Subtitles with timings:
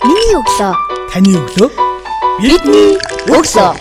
[0.00, 0.72] Миний өглөө.
[1.12, 1.68] Таны өглөө.
[2.40, 2.94] Бидний
[3.28, 3.72] өглөө.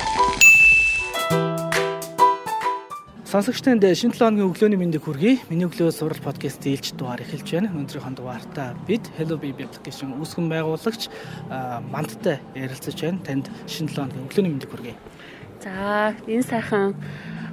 [3.29, 5.37] Сонсогч танд шинэ 7 өдрийн өглөөний мэндийг хүргэе.
[5.47, 7.71] Миний өглөө сурал подкаст ээлж дугаар эхэлж байна.
[7.71, 11.07] Өнөөдрийн дугаартаа бид Hello Baby application үүсгэн байгуулагч
[11.87, 13.23] Мандтай ярилцаж байна.
[13.23, 14.99] Танд шинэ 7 өдрийн өглөөний мэндийг хүргэе.
[15.59, 16.95] За, энэ сайхан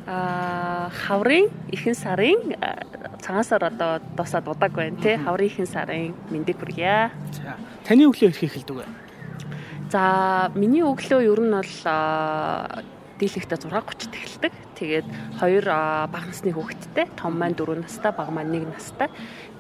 [0.06, 2.54] хаврын ихэнх сарын
[3.18, 7.10] цагаансаар одоо дуусаад удааг байна тий хаврын ихэнх сарын мэндийг хүргье.
[7.34, 8.86] За таны өглөө ирэх эхэлдэг вэ?
[9.90, 11.74] За миний өглөө ер нь бол
[13.18, 14.52] дийлэхдээ 6:30-д эхэлдэг.
[14.76, 15.06] Тэгээд
[15.40, 15.64] хоёр
[16.12, 19.08] бага насны хүүхэдтэй, том маань 4 настай, бага маань 1 настай.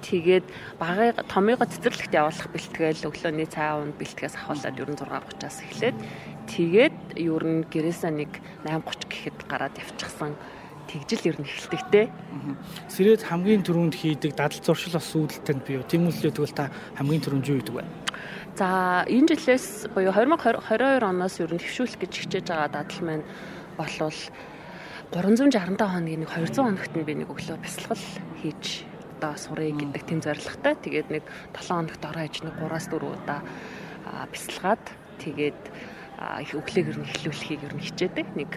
[0.06, 0.46] Тэгээд
[0.78, 5.96] багыг томыгоо цэцэрлэгт явуулах бэлтгээл өглөөний цай уунд бэлтгэс ахуулаад ер нь 6:30-аас эхлээд
[6.46, 8.30] тэгээд ер нь гэрээсээ нэг
[8.62, 10.38] 8:30 гэхэд гараад явчихсан
[10.86, 12.02] тэгжил ер нь эхэлдэг те.
[12.86, 15.84] Сэрэд хамгийн түрүүнд хийдэг дадал зуршил бас үүдэлтэнд бий юу?
[15.90, 17.84] Тийм үлээ тэгвэл та хамгийн түрүүнд юу хийдэг вэ?
[18.54, 23.26] За энэ жилээс буюу 2022 оноос ер нь төвшүүлэх гэж хичээж байгаа дадал маань
[23.74, 24.20] болвол
[25.10, 28.04] 365 хоногийн нэг 200 хоногт нь би нэг өглөө бясалгал
[28.38, 30.74] хийж одоо сурыг гэдэг тийм зорилготой.
[30.76, 31.24] Тэгээд нэг
[31.56, 33.40] 7 хоногт ороо хийж нэг 3-аас 4 удаа
[34.32, 34.84] бясалгаад
[35.24, 35.60] тэгээд
[36.16, 38.26] их өглөөг ер нь эхлүүлэхийг ер нь хичээдэг.
[38.36, 38.50] Нэг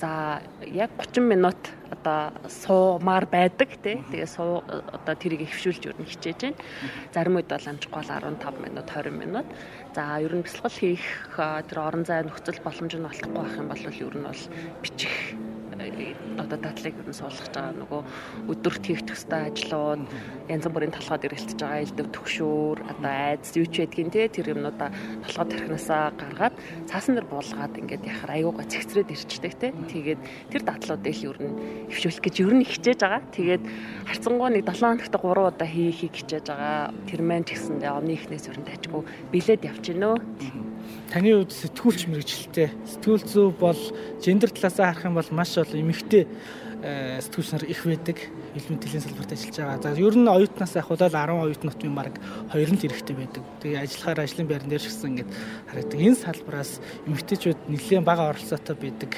[0.00, 4.02] за яг 30 минут одоо суумаар байдаг тий.
[4.10, 6.58] Тэгээ суу одоо тэрийг хөвшүүлж ер нь хичээж байна.
[7.14, 9.48] Зарим үед бол амжихгүй бол 15 минут 20 минут.
[9.94, 13.82] За ер нь бясалгал хийх тэр орон зай нөхцөл боломж нь олохгүй байх юм бол
[13.86, 14.42] ер нь бол
[14.82, 15.14] бичих
[15.76, 18.02] одоо дадлыг ер нь суулгаж байгаа нөгөө
[18.52, 20.02] өдөрт хийх төстэй ажлууд
[20.48, 24.90] янз бүрийн толгойд эргэлтэж байгаа элдв төгшүүр одоо айдас юу ч байдгийн те тэр юмнуудаа
[25.24, 26.54] толгойд тархинасаа гаргаад
[26.88, 29.68] цаасан дээр буулгаад ингээд яхаар аюугаа цэгцрээд ирчдэг те.
[29.92, 30.20] Тэгээд
[30.52, 31.54] тэр дадлуудыг ер нь
[31.92, 33.22] хөвшүүлэх гэж ер нь хичээж байгаа.
[33.36, 33.64] Тэгээд
[34.08, 36.92] харцангуй нэг 7 хоногт 3 удаа хийхийг хичээж байгаа.
[37.08, 39.02] Тэр маань ч гэсэндээ өмнө ихнээс ер нь тажгүй
[39.32, 40.16] билет явж гинөө
[41.12, 42.70] таны хувьд сэтгүүлч мэрэгчлээ.
[42.96, 43.80] Сэтгүүл зүй бол
[44.22, 46.26] гендер талаасаа харах юм бол маш олон эмэгтэй
[46.82, 48.18] э, сэтгүүлч нар их байдаг.
[48.56, 49.82] Илүү мэдээллийн салбарт ажиллаж байгаа.
[49.82, 52.14] За ер нь оюутнаас ахвал 10 оюутнуудын баг
[52.52, 53.42] 2-нд эрэхтэй байдаг.
[53.62, 55.30] Тэгээ ажиллахаар ажлын байран дээр ч гэсэн ингээд
[55.70, 56.00] харагддаг.
[56.00, 56.72] Энэ салбараас
[57.06, 59.12] эмэгтэйчүүд нэлээд бага оролцоотой байдаг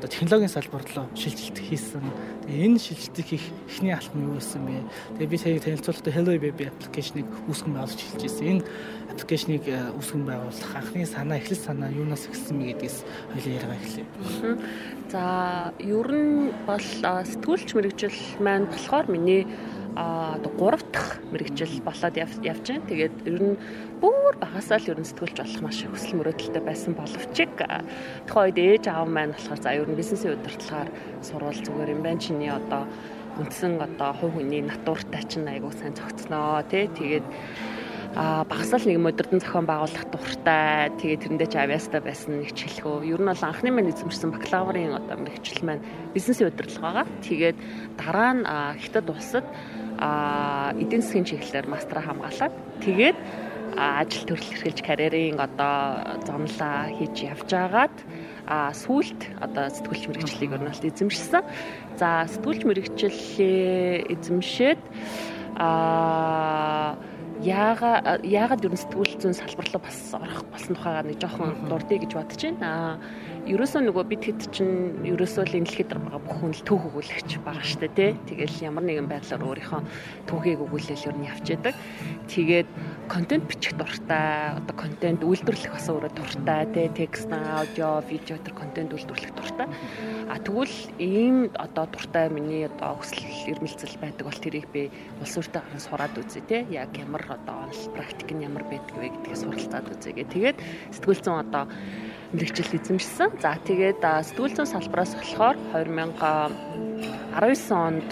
[0.00, 2.00] одоо технологийн салбар руу шилжилт хийсэн.
[2.48, 4.80] Тэгээ энэ шилжилтийг хийх эхний алхам юу байсан бэ?
[5.20, 8.48] Тэгээ би сая танилцуулахдаа Hello Baby аппликейшнийг үүсгэн байгуулж эхэлж ирсэн.
[8.48, 8.64] Энэ
[9.12, 12.96] аппликейшнийг э, үүсгэн байгуулах анхны санаа, эхлэл санаа юунаас эхэлсэн бэ гэдгээс
[13.28, 14.06] хоёлаа яриага эхлэе.
[15.12, 15.22] За,
[15.84, 19.44] ер нь бол сэтгүүлч мэрэгжил маань болохоор миний
[19.96, 22.88] а одоо 3 дахь мэрэгжил болоод явж байна.
[22.88, 23.56] Тэгээд ер нь
[24.00, 28.58] бүр багасаа л ер нь сэтгүүлч болох маш их хүсэл мөрөөдөлтэй байсан боловч тухайн үед
[28.58, 30.90] ээж аав маань болохоор за ер нь бизнесийн удирдлагаар
[31.22, 32.20] сурвал зүгээр юм байна.
[32.20, 32.86] Чиний одоо
[33.38, 37.26] үндсэн одоо хувь хүний натуртай чинь айгуу сайн зөгцнөө тий тэгээд
[38.14, 40.90] а багасаал нэг модерн зохион байгуулах дуртай.
[40.98, 44.98] Тэгээд тэрэндээ ч авьяастай байсан нэг ч хэлэхөө ер нь бол анхны маань эзэмшсэн бакалаврын
[44.98, 47.06] одоо мэрэгчлэл маань бизнесийн удирдлага байгаа.
[47.22, 47.58] Тэгээд
[47.94, 48.42] дараа нь
[48.82, 49.46] хятад улсад
[50.00, 53.18] эдийн засгийн чиглэлээр мастера хамгаалаад тэгээд
[53.78, 57.94] ажил төрөл эрхэлж карьерийн одоо зомлоо хийж явж агаад
[58.50, 61.44] а сүулт одоо сэтгүүлч нь бол эзэмшсэн.
[61.94, 64.80] За сэтгүүлч мэрэгчлэлээ эзэмшээд
[65.60, 66.98] а
[67.40, 71.98] яага яагаад ер нь сэтгүүл зүйн салбар руу бас орох болсон тухайгаа нэг жоохон дурдъя
[72.04, 73.00] гэж бодож байна.
[73.48, 77.64] Ерөөсөө нөгөө бид хэд чинь ерөөсөө л дэлхийд байгаа бүх хүн л түүх өгүүлэгч байгаа
[77.64, 78.12] штэ тий.
[78.28, 79.80] Тэгэл ямар нэгэн байдлаар өөрийнхөө
[80.28, 81.74] түүхийг өгүүлэл ер нь явж яадаг.
[82.28, 82.68] Тэгээд
[83.10, 86.86] контент бичих дуртай, одоо контент үйлдвэрлэх бас өөрөө дуртай тий.
[86.94, 89.66] Текст, аудио, видео төр контент үйлдвэрлэх дуртай.
[90.30, 90.70] А тэгвэл
[91.02, 96.14] ийм одоо дуртай миний одоо хүсэл эрмэлзэл байдаг бол тэрийг би улс өртөө гаран сураад
[96.22, 96.62] үзье тий.
[96.70, 97.66] Яг ямар одоо
[97.98, 100.14] практик нь ямар байдаг вэ гэдгийг суралцаад үзье.
[100.14, 100.62] Тэгээд
[100.94, 101.66] сэтгүүл зүйн одоо
[102.30, 103.42] мэрэгчл эзэмшсэн.
[103.42, 105.58] За тэгээд сэтгүүл зүйн салбараас болохоор
[107.30, 108.10] 2019 онд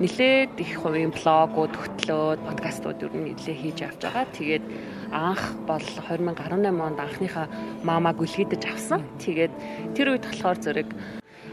[0.00, 4.26] нэлээд их хувийн блогууд, хөтлөөд, подкастууд ер нь нэлээ хийж авч байгаа.
[4.32, 4.64] Тэгээд
[5.12, 7.46] анх бол 2018 онд анхныхаа
[7.84, 9.04] мама гүлгийдэж авсан.
[9.20, 9.52] Тэгээд
[9.94, 10.88] тэр үед болохоор зэрэг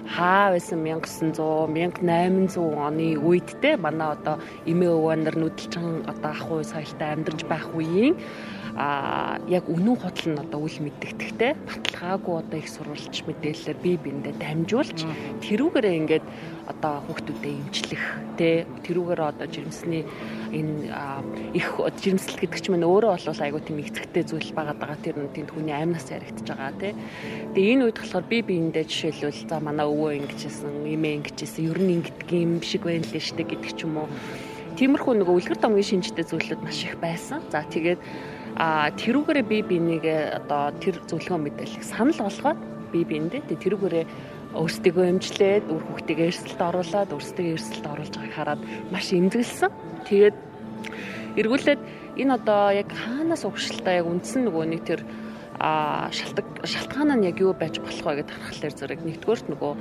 [0.07, 2.57] хаа байсан 1900 1800
[2.87, 4.35] оны үед те манай одоо
[4.65, 8.15] эмээ өвөө нар нүдэлчин одоо ах уу соёлтой амьдарч байх үеийн
[8.75, 14.35] а яг үнэн худал нь одоо үл мэддэгтэй баталгаагүй одоо их сурвалж мэдээлэлээр бие биендээ
[14.39, 14.99] дамжуулж
[15.43, 16.25] тэрүүгээрээ ингээд
[16.71, 18.03] одоо хүүхдүүдэд имжлэх
[18.39, 20.03] тэ тэрүүгээр одоо жирэмсний
[20.55, 20.91] энэ
[21.55, 24.75] их жирэмсэл гэдэг чинь мань өөрөө бол айгуу тийм эцэгтэй зүйл байгаа.
[24.79, 26.95] Даа тэр нь тийм хүний амнаас яригдчихэж байгаа тэ.
[27.55, 31.93] Тэгээ энэ үед болохоор би биендээ жишээлбэл за манай өвөө ингэжсэн эмээ ингэжсэн ер нь
[31.99, 34.09] ингэдэг юм шиг байна лээ штэ гэдэг ч юм уу.
[34.75, 37.43] Тиймэрхүү нөгөө үлгэр домгийн шинжтэй зүйлүүд маш их байсан.
[37.51, 37.99] За тэгээд
[38.55, 42.59] а тэрүүгээрээ би бинийг одоо тэр зөвлөгөө мэдээлэл санал болгоод
[42.91, 44.05] би биэндээ тэрүүгээрээ
[44.55, 48.61] өөрсдийгөө эмчлээд үр хүүхдийг эрсдэлд оруулаад өөрсдөө эрсдэлд оруулж байгааг хараад
[48.91, 49.71] маш эмзэглсэн.
[50.07, 50.35] Тэгээд
[51.39, 51.81] эргүүлээд
[52.19, 55.01] энэ одоо яг хаанаас угшилтаа яг үндсэн нөгөө нэг тэр
[55.61, 59.73] а шалтгаан шалтгаан нь яг юу байж болох вэ гэдээ харахаар зэрэг нэгдүгээрт нөгөө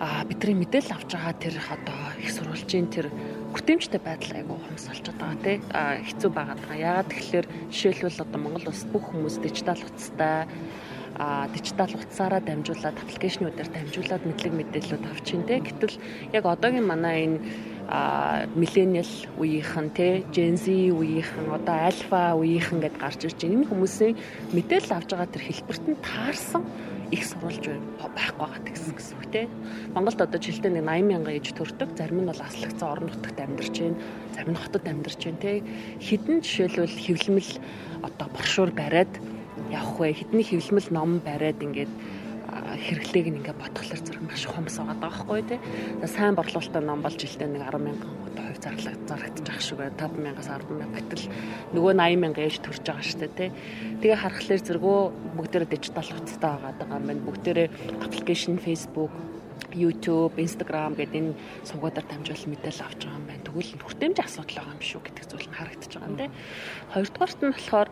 [0.00, 3.06] а бидний мэдээлэл авч байгаа тэр одоо их сурвалжийн тэр
[3.54, 5.56] хүртээмжтэй байдал айгу хомс болчиход байгаа тий
[6.08, 6.74] хэцүү байгаа.
[6.74, 10.50] Яагаад тэгэхээр жишээлбэл одоо Монгол улс бүх хүмүүс дижитал утастай
[11.54, 15.94] дижитал утсаараа дамжуулаад аппликейшнуудаар дамжуулаад мэдлэг мэдээллүүд авч ин тэ гэтэл
[16.34, 17.38] яг одоогийн манай энэ
[17.86, 24.14] а миллениал үеийнхэн те Gen-Z үеийнхэн одоо альфа үеийнхэн гэд гарч ирж байгаа энэ хүмүүсийн
[24.56, 26.64] мэдээлэл авж байгаа тэр хэлбэрт нь таарсан
[27.12, 27.64] их сурвалж
[28.00, 29.42] байхгүй байгаа гэсэн гэсэн үг те.
[29.92, 31.88] Монголд одоо жилдээ нэг 80 мянган ээж төрдөг.
[31.92, 34.00] Зарим нь бол аслагцсан орон нутагт амьдарч байна.
[34.34, 35.52] Зарим нь хотод амьдарч байна те.
[36.00, 37.50] Хідэн жишээлбэл хэвлэмэл
[38.02, 39.12] одоо боршуур бариад
[39.74, 40.14] явах вэ?
[40.14, 41.92] Хідний хэвлэмэл ном бариад ингээд
[42.54, 45.58] хэрэглээг нь ингээд бодглохлоор зэрэг маш хомс байгаа байхгүй тий.
[46.06, 50.14] Сайн борлуулалттай ном болж жилдээ нэг 10 мянган одоо хувь зарлаг зарагдчих шиг бай 5
[50.22, 51.26] мянгаас 10 мянга гэтэл
[51.74, 53.50] нөгөө 80 мянга ээж төрж байгаа шүү дээ тий.
[54.02, 54.98] Тэгээ харахаар зэрэгөө
[55.38, 57.26] бүгдээрээ дижитал утастай байгаа юм байна.
[57.26, 57.68] Бүгдээрээ
[58.06, 59.12] аппликейшн Facebook
[59.74, 61.34] YouTube, Instagram гэдэг энэ
[61.66, 63.42] сувгуудаар дамжуул мэдээлэл авч байгаа юм байна.
[63.42, 66.30] Тэгвэл хүртээмж асуудал байгаа юм шүү гэдэг зүйл нь харагдаж байгаа юм тий.
[66.94, 67.88] Хоёрдугаарт нь болохоор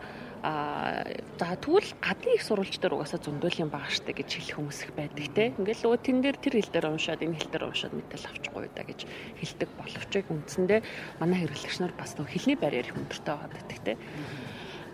[1.53, 4.91] а тэгвэл гадны их сурвалж дээр угаасаа зөндөл юм байгаа штэ гэж хэлэх хүмүүс их
[4.97, 5.53] байдаг те.
[5.53, 8.81] Ингээл нөгөө тэн дээр тэр хэл дээр уншаад энэ хэл дээр уншаад мэдээл авчихгүй да
[8.81, 8.99] гэж
[9.37, 10.79] хэлдэг боловч үндсэндээ
[11.21, 13.93] манай хэрэглэгч нар бас нөгөө хэлний барьер их өндөртэй байгаа гэдэг те.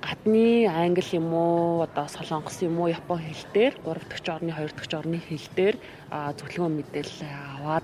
[0.04, 4.76] Гадны англи юм уу одоо солонгос юм уу япон хэл дээр 3 дахь орны 2
[4.76, 5.76] дахь орны хэл дээр
[6.12, 7.24] зөвлөгөө мэдээлэл
[7.56, 7.79] аваад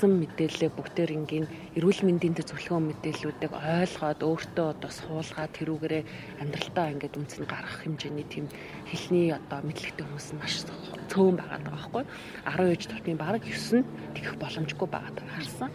[0.00, 7.20] авсан мэдээлэлээ бүгдээр ингийн эрүүл мэндийн зөвлөгөө мэдээллүүдийг ойлгоод өөртөө одоо суулгаад тэрүүгээрээ амьдралтаа ингээд
[7.20, 8.48] үнцэн гаргах хэмжээний тийм
[8.88, 10.64] хэлний одоо мэдлэгтэй хүмүүс маш
[11.12, 12.04] цөөн байгаа даа байхгүй
[12.48, 15.68] 10 ээж төвтний бараг 9 нь тэгэх боломжгүй байгаа даа харсан.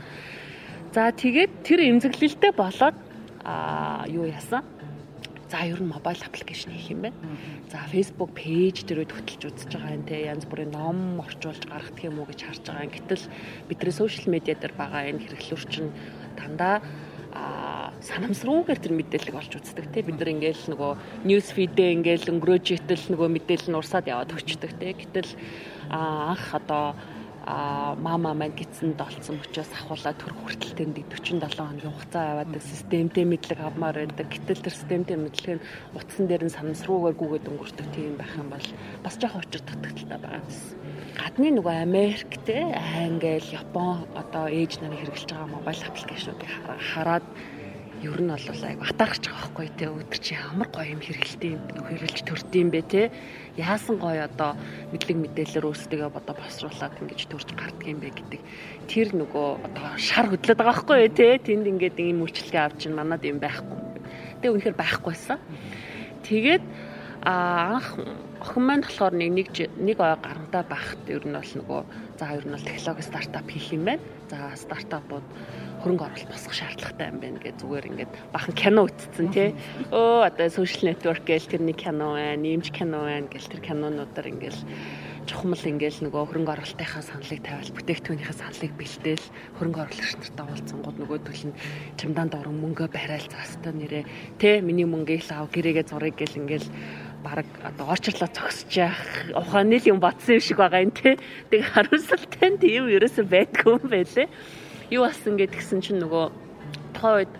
[0.89, 2.97] За тэгээд тэр эмзэглэлтэй болоод
[3.45, 4.65] а юу яасан?
[5.55, 7.15] За ер нь мобайл аппликейшн хийх юм байна.
[7.71, 12.19] За Facebook пэйж дээрөө хөтлж үзэж байгаа юм те янз бүрийн ном орчуулж гаргах юм
[12.19, 12.91] уу гэж харж байгаа.
[12.91, 13.23] Гэтэл
[13.71, 15.95] бидний сошиал медиа дээр байгаа энэ хэрэглүүр чинь
[16.35, 16.83] дандаа
[17.31, 20.91] а санамсруугаар тэр мэдээлэл олж үздэг те бид нар ингээл нөгөө
[21.23, 25.31] ньюс фидээ ингээл өнгөрөөж итэл нөгөө мэдээлэл нь урсаад яваад өчтдөг те гэтэл
[25.87, 26.95] анх одоо
[27.45, 33.59] мама маань гидсэнд олцсон учраас ахуулаад төр хүртэл тэнд 47 хоногийн хугацаа аваад системтэй мэдлэг
[33.61, 34.33] авмаар байдаг.
[34.33, 38.67] Гэтэл тэр системтэй мэдлэг нь утсан дээр нь санамсруугаар гүгээд өнгөртөг тийм байх юм бол
[39.05, 40.49] бас жоох очир татгалттай байгаа юм.
[41.15, 46.49] Гадны нөгөө Америк те Англи, Япон одоо ээж нарыг хэрэгжилж байгаа мобайл аппликейшнуудыг
[46.91, 47.25] хараад
[48.05, 49.85] ер нь бол айгу атаарч байгаа байхгүй те.
[49.89, 51.59] Өдөр чи ямар гоё юм хэрэгэлтийн
[51.89, 53.01] хэрэгжилж төрдөм бэ те.
[53.57, 54.53] Яасан гоё одоо
[54.93, 58.41] мэдлэг мэдээлэлээр өөрсдөө бодо босруулаад ингэж төрж гардаг юм бэ гэдэг.
[58.85, 61.41] Тэр нөгөө одоо шар хөдлөд байгаа байхгүй те.
[61.41, 63.79] Тэнд ингээд ийм үйлчлэгээ авч чинь манад юм байхгүй.
[64.39, 65.39] Тэгээ үнэхээр байхгүйсэн
[66.25, 66.63] тэгээд
[67.25, 67.97] анх
[68.37, 69.47] охин маань болохоор нэг нэг
[69.81, 71.81] нэг ой гарантаа байхад ер нь бол нөгөө
[72.21, 74.03] за ер нь бол технологи стартап хийх юм байна.
[74.29, 75.25] За стартапууд
[75.85, 79.53] хөрөнгө оруулалт босгох шаардлагатай юм байна гэж зүгээр ингээд бахан кино үтцсэн тий.
[79.93, 84.61] Өө одоо social network гээл тэрний кино байна, нэмж кино байна гэл тэр кинонуудаар ингээл
[85.29, 89.25] чухмал ингээл нөгөө хөрөнгө оруулалтынхаа саналыг тавиал бүтээгдэхүүнийхээ саналыг бэлдээл
[89.57, 91.51] хөрөнгө оруулагч нартай уулзсангууд нөгөө төлн
[91.97, 94.03] чамдаан дорон мөнгө барайл заастаа нэрээ
[94.41, 96.69] тэ миний мөнгөийг л ав гэрээгээ зурыг гэл ингээл
[97.25, 99.01] баг одоо очрлоо зогсож яах
[99.33, 101.17] ухааны л юм батсан юм шиг байгаа юм те.
[101.49, 104.29] Тэг хариуцалтай нь тийм ерөөсөө байдгүй юм байлээ.
[104.93, 106.25] Юу болсон гэд гисэн чинь нөгөө
[106.93, 107.33] тоо үед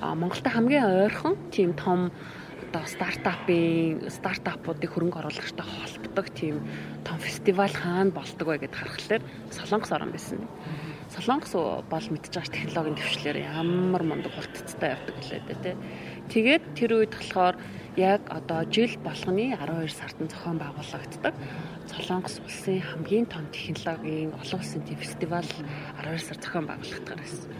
[0.00, 2.08] Монголда хамгийн ойрхон тийм том
[2.64, 6.64] одоо стартапын стартапуудыг хөрөнгө оруулагчтай холбдог тийм
[7.04, 9.20] том фестивал хаана болдог вэ гэд харахаар
[9.52, 10.48] Солонгос орн байсан.
[11.08, 11.52] Солонгос
[11.88, 15.76] бол мэдчихэж байгаа технологийн төвчлэр ямар мундаг хурдцтай явдаг гэлээ дээ тий.
[16.28, 17.56] Тэгээд тэр үед болохоор
[17.96, 21.34] яг одоо жил болгоны 12 сард нь зохион байгуулагддаг
[21.88, 25.48] Солонгос улсын хамгийн том технологийн олон улсын фестивал
[26.04, 27.50] 12 сар зохион байгуулагдгаар байсан.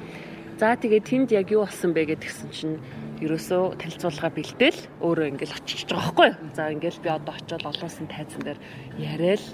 [0.59, 2.83] За тэгээд тэнд яг юу болсон бэ гэдгсэн чинь
[3.23, 6.51] ерөөсөө танилцуулга бэлдээл өөрөө ингээл очиж байгаа байхгүй юу.
[6.51, 8.59] За ингээл би одоо очиод олон улсын тайзан дээр
[8.99, 9.45] яриад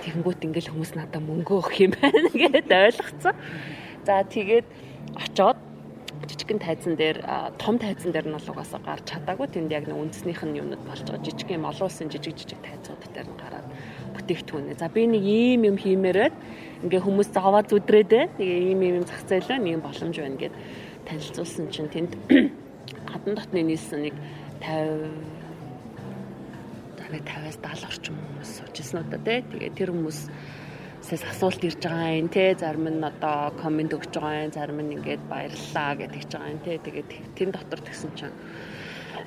[0.00, 3.36] тэгэнгүүт ингээл хүмүүс надад мөнгө өгөх юм байна гэдээ ойлгоцсон.
[4.08, 4.66] За тэгээд
[5.20, 5.60] очоод
[6.32, 7.20] жижигхэн тайзан дээр
[7.60, 11.28] том тайзан дээр нь угаасаа гарч чадаагүй тэнд яг нэг үндснийх нь юунууд болж байгаа
[11.28, 13.68] жижиг юм олон улсын жижиг жижиг тайзууд дээр нь гараад
[14.16, 14.80] бүтээгдэхүүн.
[14.80, 16.32] За би нэг ийм юм хиймээрээд
[16.84, 20.54] ингээ хүмүүс заваа зүдрээд нэг ийм ийм зах зээлээ нэг боломж байна гэд
[21.08, 22.12] танилцуулсан чинь тэнд
[23.10, 24.14] гадна дотны нийлсэн нэг
[24.60, 25.34] 50
[27.14, 29.40] 50-аас 70 орчим хүмүүс сууж ирсэн удаа тий.
[29.46, 30.18] Тэгээд тэр хүмүүс
[31.04, 32.56] сэс асуулт ирж байгаа юм те.
[32.58, 36.60] Зарим нь одоо комент өгч байгаа юм зарим нь ингээд баярлалаа гэдэг ч байгаа юм
[36.64, 36.78] те.
[36.82, 38.34] Тэгээд тэн дотор тэгсэн чинь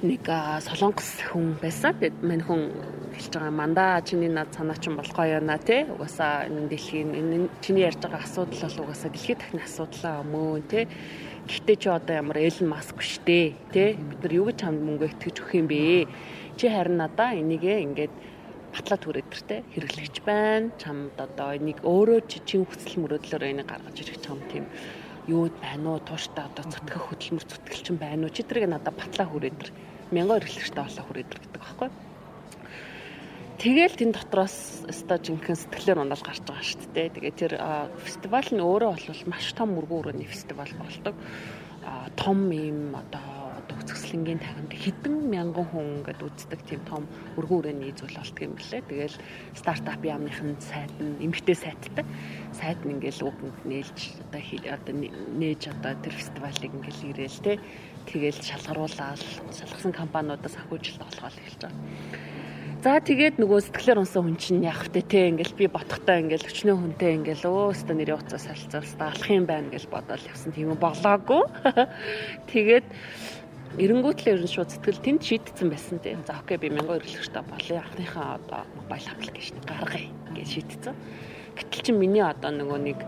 [0.06, 0.30] нэг
[0.62, 1.98] солонгос хүн байсан.
[1.98, 2.70] Тэгээд мань хүн
[3.18, 5.90] хэлж байгаа мандаа чиний над санаа чинь болох яана те?
[5.90, 10.86] Угаасаа энэ дэлхийн чиний ярьж байгаа асуудал бол угаасаа дэлхийд дахны асуудлаа мөн те?
[11.50, 15.36] Гэхдээ чи одоо ямар Элен Маск штэ тий бид нар юу гэж чамд мөнгө итгэж
[15.42, 16.06] өгөх юм бэ?
[16.62, 18.14] Чи харин надаа энийгээ ингээд
[18.78, 20.70] батлаад түрээдэртэй хэрэглэгч байна.
[20.78, 24.70] Чамд одоо энийг өөрөө чи чин хүсэл мөрөөдлөөр энийг гаргаж ирэх чам тийм
[25.28, 26.00] юу байна уу?
[26.00, 28.34] Тууштай одоо зүтгэх хөдөлмөр зүтгэлчин байна уу?
[28.34, 29.70] Чи тэрийг надад батлаа хүрээдэр.
[30.16, 31.90] Мянган хэрэглэгчтэй болоо хүрээдэр гэдэг байхгүй.
[33.58, 37.10] Тэгэл тэн дотроос өстой жинхэнэ сэтгэлээр унаал гарч байгаа шүү дээ.
[37.18, 37.54] Тэгээ тэр
[38.06, 41.16] фестивал нь өөрөө бол маш том мөргөө өрөөний фестивал болдог.
[42.16, 43.37] том юм одоо
[43.82, 47.04] үзэсгэлэнгийн тахимд хэдэн мянган хүн ингээд үздэг тийм том
[47.38, 48.82] өргөн үрээний зүйл болтго юм блэ.
[48.90, 49.18] Тэгэл
[49.54, 52.06] стартап яамныхын сайт нь эмгтэй сайттай.
[52.54, 54.42] Сайт нь ингээд үгэнд нээлж одоо
[54.76, 54.94] одоо
[55.40, 57.54] нээж одоо тэр фестивалыг ингээд ирээл те.
[58.10, 59.22] Тэгэл шалгаруулаад
[59.54, 62.28] шалгасан компаниудаас ахуйжилт олгоод эхэлж байгаа.
[62.88, 66.78] За тэгээд нөгөө сэтгэлээр унсан хүн чинь яах вэ те ингээл би ботхтой ингээл өчнөө
[66.78, 71.42] хүнтэй ингээл өө өстө нэрийн уцаа салцалстаа алах юм байна гэж бодоод явсан тийм болоогүй.
[72.54, 72.86] Тэгээд
[73.76, 76.24] Эренгүүт л ерөн шууд сэтгэл тэнд шийдсэн байсан тийм.
[76.24, 77.84] За окей би мянган өргөлөгчтэй болъё.
[77.84, 80.96] Анхныхаа одоо мобайл аппликейшнийг гаргая гэж шийдсэн.
[81.60, 83.00] Гэтэл чи миний одоо нөгөө нэг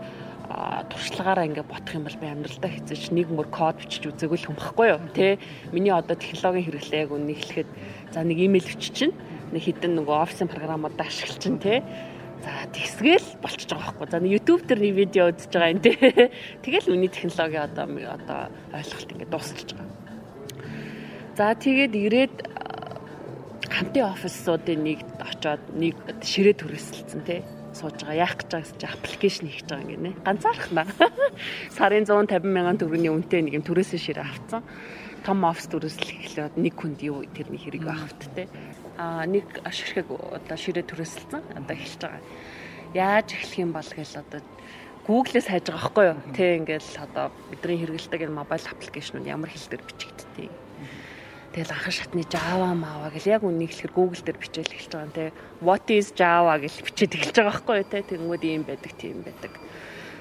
[0.90, 4.86] туршлагаараа ингээ ботох юм бол би амьдралдаа хэзээч нэг мөр код бичиж үзээгүй л хүмхэхгүй
[4.90, 5.38] юу тий
[5.70, 7.68] миний одоо технологийн хэрэглээг үнэ хэлэхэд
[8.10, 9.14] за нэг имэйл бичиж чинь
[9.54, 11.78] нэг хідэн нөгөө офисын програмууд ашиглаж чинь тий
[12.42, 15.94] за тэгсгээл болчихж байгаа байхгүй за YouTube дээр нэг видео үзэж байгаа юм тий
[16.66, 18.40] тэгэл миний технологи одоо одоо
[18.74, 19.99] ойлголт ингээ дуусчихж байгаа
[21.40, 22.36] За тэгээд ирээд
[23.72, 27.40] хамтын офисуудын нэг очоод нэг ширээ төрөсөлцөн тий
[27.72, 30.20] сууж байгаа яах гэж байгаа чинь аппликейшн хийж байгаа юм гинэ.
[30.20, 30.84] Ганцаархнаа.
[31.80, 34.60] Сарын 150 мянган төгрөгийн үнэтэй нэг юм төрөөсөө ширээ авцсан.
[35.24, 38.44] Том офис төрөсөл эхлээд нэг хүнд юу тэрний хэрэг авахт те.
[39.00, 42.24] Аа нэг ашигшиг одоо ширээ төрөсөлцөн одоо эхэлж байгаа.
[42.92, 44.44] Яаж эхлэх юм бол гэл одоо
[45.08, 46.18] Google-ээс хайж байгаа байхгүй юу?
[46.36, 50.59] Тэ ингээл одоо бидний хэрэгэлдэг энэ мобайл аппликейшнууд ямар хэлээр бичигддэг
[51.50, 55.34] Тэгэл анхан шатны Java мава гэл яг үнийг хэлэхээр Google дээр бичээл эхэлж байгаа те.
[55.58, 58.06] What is Java гэл бичээд эхэлж байгаа байхгүй юу те.
[58.06, 59.52] Тэнгүүд ийм байдаг, тийм байдаг.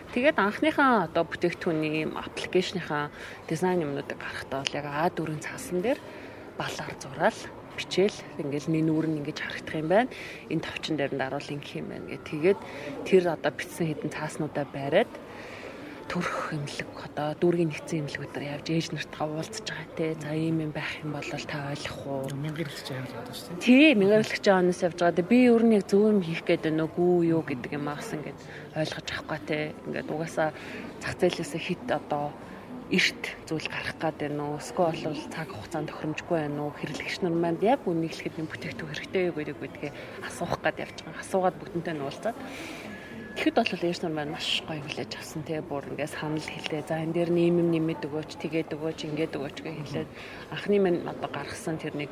[0.10, 3.14] Тэгээд анхныхаа одоо бүтээгдэхүүний аппликейшныхаа
[3.46, 6.02] дизайн юмнуудыг гаргахтаа бол яг A4-ийн цаасан дээр
[6.58, 7.40] балаар зураал
[7.78, 10.10] бичээл ингээл нүүр нь ингэж харагдах юм байна.
[10.50, 12.26] Энэ товчон дээр нь даруул ингэх юм байна гэх.
[12.26, 12.60] Тэгээд
[13.06, 15.14] тэр одоо бичсэн хэдэн цааснуудаа бариад
[16.10, 20.08] төрөх эмнэлэг одоо дүүргийн нэгдсэн эмнэлгүүдээр явж ээж нартаа уулзж байгаа те.
[20.18, 22.26] За ийм юм байх юм бол та ойлгох уу?
[22.34, 23.62] Хэрэглэгч явж байгаа шүү дээ.
[23.62, 25.30] Тий, хэрэглэгч аанаас явж байгаа.
[25.30, 28.40] Би өөр нэг зөв юм хийх гээд байна уу юу гэдэг юм аас ингээд
[28.74, 29.58] ойлгож авахгүй те.
[29.86, 30.50] Ингээд угаасаа
[30.98, 32.34] зах зээлээсээ хит одоо
[32.90, 34.58] эрт зүйл гарах гад байна уу?
[34.58, 36.74] Эсвэл бол цаг хугацаанд тохиромжгүй байна уу?
[36.74, 39.92] Хэрэглэгч нар манд яг үнийг хэлэхэд юм бүтээгдэхүүн хэрэгтэй юу гэдэг гэдгээ
[40.26, 41.22] асуух гад явж байгаа.
[41.22, 42.38] Асуугаад бүгдэнтэй нь уулзаад
[43.36, 46.88] Тэгэхэд бол ээж нар маань маш гоё хүлээж авсан тий бүр ингээс санал хэлээ.
[46.90, 50.10] За энэ дээр нэм юм нэмээд өгөөч, тэгээд өгөөч, ингээд өгөөч гэж хэлээд
[50.54, 52.12] анхны минь одоо гаргасан тэр нэг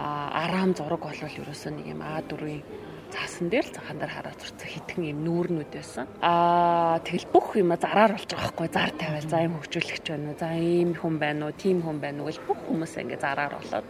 [0.00, 2.64] араам зураг бол ерөөсөө нэг юм А4-ийн
[3.10, 6.06] цаасан дээр л цахан дээр хараад зурцсан хитгэн юм нүүрнүүд байсан.
[6.22, 8.68] Аа тэгэл бүх юм зараар болж байгаа байхгүй.
[8.70, 10.38] Зар тавиал за юм хөгжүүлэгч байна уу?
[10.38, 11.58] За ийм хүн байна уу?
[11.58, 12.30] Тийм хүн байна уу?
[12.30, 13.86] гэж бүх хүмүүс ингээ зараар болоод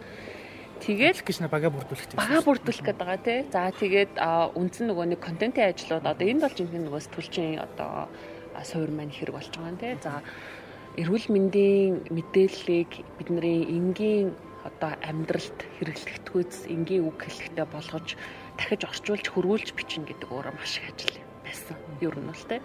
[0.81, 2.17] Тэгээд гэж бага бүрдүүлэх тийм.
[2.17, 3.39] Бага бүрдүүлэх гэдэг байгаа тий.
[3.53, 4.17] За тэгээд
[4.57, 8.09] үндсэн нөгөө нэг контентын ажлууд одоо энд бол жинхэнэ нөгөө сэтгүүлчийн одоо
[8.65, 9.93] суур маань хэрэг болж байгаа юм тий.
[10.01, 10.25] За
[10.97, 14.33] эрүүл мэндийн мэдээллийг бидний энгийн
[14.65, 18.17] одоо амьдралд хэрэглэгдэхүйц энгийн үг хэлэхтэй болгож
[18.57, 21.77] дахиж орчуулж хөрвүүлж бичнэ гэдэг өөрөө маш их ажил байсан.
[22.01, 22.61] Ер нь бол тий.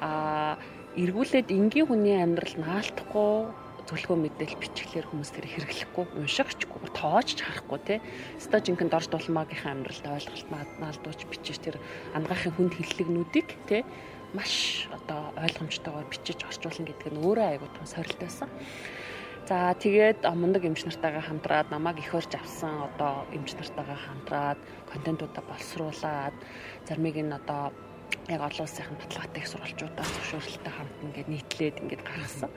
[0.00, 0.56] А
[0.96, 7.94] эргүүлээд энгийн хүний амьдрал наалтахгүй зөвлөгөө мэдээлэл бичгэлээр хүмүүс тэр хэрэглэхгүй уншихчгүй тоож харахгүй те
[8.42, 10.50] ста жинхэнэ дорж дулмаагийнхаа амьдралд ойлголт
[10.82, 11.78] наалдууч бичиж тэр
[12.18, 13.86] ангаахын хүнд хэллэгнүүдийг те
[14.34, 18.50] маш одоо ойлгомжтойгоор бичиж орчуулна гэдэг нь өөрөө айгуу том сорилт байсан.
[19.46, 24.58] За тэгээд мундаг эмч нартайгаа хамтраад намайг их орж авсан одоо эмч нартайгаа хамтраад
[24.90, 26.34] контентуудаа боловсруулад
[26.90, 27.70] зармиг нь одоо
[28.26, 32.50] яг олон улсын баталгаатай их сурвалжуудаа зөвшөөрлөлтөй хамт ингээд нийтлээд ингээд гаргасан.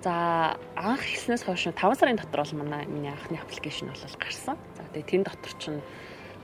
[0.00, 4.56] За анх хэлснээс хойш 5 сарын дотор бол манай миний анхны аппликейшн бол гарсан.
[4.76, 5.80] За тэгээ тэн дотор чинь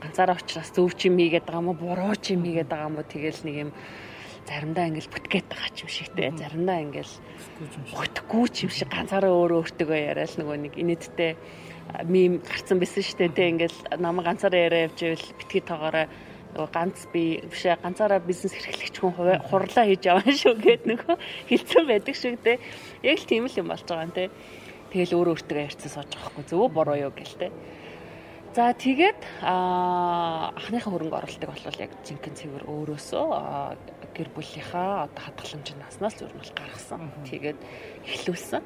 [0.05, 3.01] ганцаараа уучраас зөв ч юм хийгээд байгаа юм уу, буруу ч юм хийгээд байгаа юм
[3.01, 3.71] уу тэгэл нэг юм
[4.45, 6.29] заримдаа ингээл бүтгээд байгаа ч юм шигтэй.
[6.37, 7.15] Заримдаа ингээл
[7.97, 11.33] бүтэхгүй ч юм шиг ганцаараа өөрөө өөртөөгөө яриад нөгөө нэг инээдтэй
[12.05, 13.37] мим гарцсан байсан шүү дээ.
[13.41, 16.26] Тэ ингээл намайг ганцаараа яриа явж ивэл битгий тоогоорой нөгөө
[16.73, 19.13] ганц би бишээ ганцаараа бизнес эрхлэгч хүн
[19.45, 21.17] хурлаа хийж яваа шүү гэд нөгөө
[21.53, 22.57] хэлсэн байдаг шиг те.
[23.05, 24.33] Яг л тийм л юм болж байгаа юм те.
[24.91, 27.49] Тэгэл өөрөө өөртөө ярьцсан сууж байгаа хгүй зөв буруу юу гэл те.
[28.57, 33.27] За тэгээд анхныхаа хөрөнгө оруулалтыг бол яг жинхэнэ цэвэр өөрөөсөө
[34.17, 37.13] гэр бүлийнхаа одоо хадгаламжийн наснаас зөв нь гаргасан.
[37.29, 37.61] Тэгээд
[38.09, 38.65] эхлүүлсэн.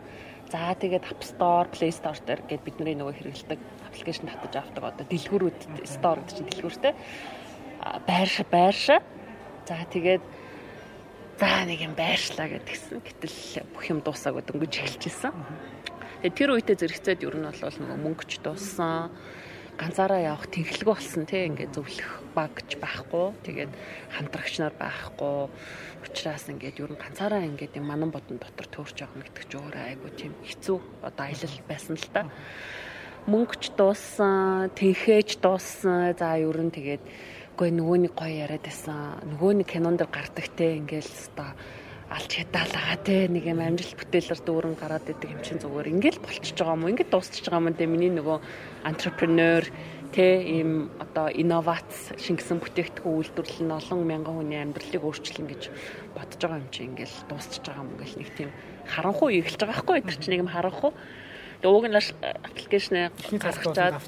[0.54, 3.58] За тэгээд App Store, Play Store дээр гээд бидний нөгөө хэрэгэлдэг
[3.90, 6.94] аппликейшн татаж авдаг одоо дэлгүүрүүд store гэдэг чинь дэлгүүртэй
[8.06, 8.84] байрш байрш.
[9.66, 10.22] За тэгээд
[11.40, 13.00] за нэг юм байршлаа гэдгсэн.
[13.00, 15.32] Гэтэл бүх юм дуусаагүй дөнгөж эхэлчихсэн.
[16.20, 19.08] Тэгээд тэр үедээ зэрэгцээд ер нь бол мөнгөч дууссан
[19.80, 23.72] ганцаараа явах тэнхлэг болсон тийм ингээд зөвлөх багж байхгүй тэгээд
[24.12, 25.48] хамтрагч нар байхгүй
[26.04, 30.12] учраас ингээд ер нь ганцаараа ингээд манан бодон дотор төөрч явах гэдэг ч өөрөө айгу
[30.12, 32.28] тийм хэцүү одоо аялал байсан л та
[33.24, 37.02] мөнгөч дууссан тэнхээж дууссан за ер нь тэгээд
[37.60, 39.20] Үгүй нөгөөний гоё яриад байсан.
[39.36, 41.52] Нөгөөний кинон дээр гардаг те ингээл өста
[42.08, 45.92] алж хятаалгаа те нэг юм амжилт бүтээлэр дүүрэн гараад идэг юм чин зүгээр.
[45.92, 46.88] Ингээл болчихж байгаа юм?
[46.88, 47.84] Ингээд дуусчихж байгаа юм те?
[47.84, 48.38] Миний нөгөө
[48.88, 49.68] entrepreneur
[50.16, 55.62] те ийм одоо инновац шингэсэн бүтээгдэхүүн үйлдвэрлэл нь олон мянган хүний амьдралыг өөрчилнө гэж
[56.16, 58.50] бодож байгаа юм чи ингээл дуусчихж байгаа юм ингээл нэг тийм
[58.88, 60.00] харанхуй эхэлж байгаа байхгүй?
[60.08, 60.96] Тэр чинь нэг юм харанхуй.
[61.60, 64.00] Тэгээ уг нь аппликейшн гаргачаад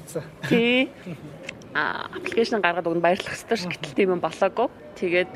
[0.49, 0.89] тий
[1.73, 4.69] аппликейшн гаргаад өгнө баярлах хэрэгтэй ш гэтэл тийм юм болоогүй.
[4.97, 5.31] Тэгээд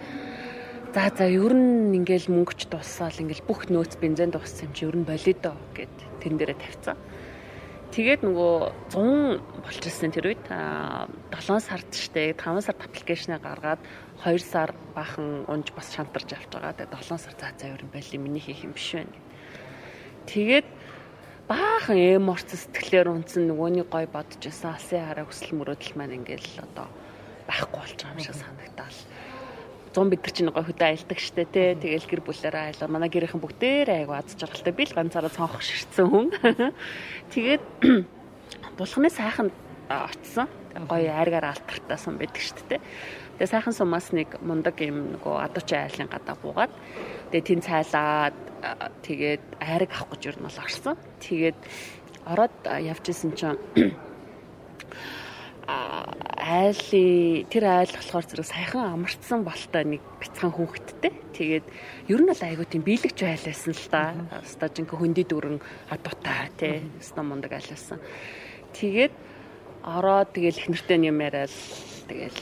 [0.93, 4.95] за за ер нь ингээл мөнгөч дуусаал ингээл бүх нөөц бензин дууссан юм чи ер
[4.97, 6.97] нь болидо гэд тэн дээрээ тавьцсан.
[7.91, 8.55] Тэгээд нөгөө
[8.93, 13.81] 100 болчихсон тэр үед 7 сард штэ 5 сард аппликейшнээ гаргаад
[14.21, 16.77] 2 сар бахан унж бас шантарч авч байгаа.
[16.77, 19.17] Тэгээд 7 сар цаа цаа ер нь байли миний хийх юм биш байна.
[20.29, 20.67] Тэгээд
[21.47, 26.91] баахан эморц сэтгэлээр унтсан нөгөөний гой бодож исэн алсын хараа хүсэл мөрөөдөл маань ингээл одоо
[27.47, 28.99] байхгүй болж байгаа юм шиг санагдал.
[29.95, 31.73] 100 бид нар чинь гой хөдөө аялдаг штэ тий.
[31.79, 32.91] Тэгэл гэр бүлээрээ аялаа.
[32.91, 34.75] Манай гэрийнхэн бүгдээр айгу аз жаргалтай.
[34.75, 36.27] Би л ганцаараа цонхох ширцэн хүн.
[37.33, 37.63] Тэгээд
[38.77, 39.49] булхны сайхан
[39.87, 40.51] очсон.
[40.75, 42.79] Гоё айргаар алтартаасан байдаг штэ тий.
[43.37, 46.73] Тэгээ сайхан сумаас нэг мундаг юм нөгөө адууч айлын гадаа буугаад
[47.29, 48.33] тэгээ тэн цайлаад
[49.05, 50.97] тэгээд айраг авах гэж юу нь бол орсон.
[51.21, 51.59] Тэгээд
[52.25, 53.61] ороод явж исэн чинь
[55.69, 61.13] айлын тэр айл болохоор зэрэг саяхан амарцсан болтой нэг бяцхан хүүхэдтэй.
[61.37, 61.65] Тэгээд
[62.09, 64.17] ер нь бол айгуу тийм биелэгч айлсан л та.
[64.31, 65.61] Хаста жинхэнэ хөндөд дүрэн
[65.93, 66.75] адуутай тий.
[66.97, 68.01] Хаста мундаг айлсан.
[68.73, 69.13] Тэгээд
[69.83, 71.53] ороод тэгэл их нэртэй юм яриад
[72.07, 72.39] тэгэл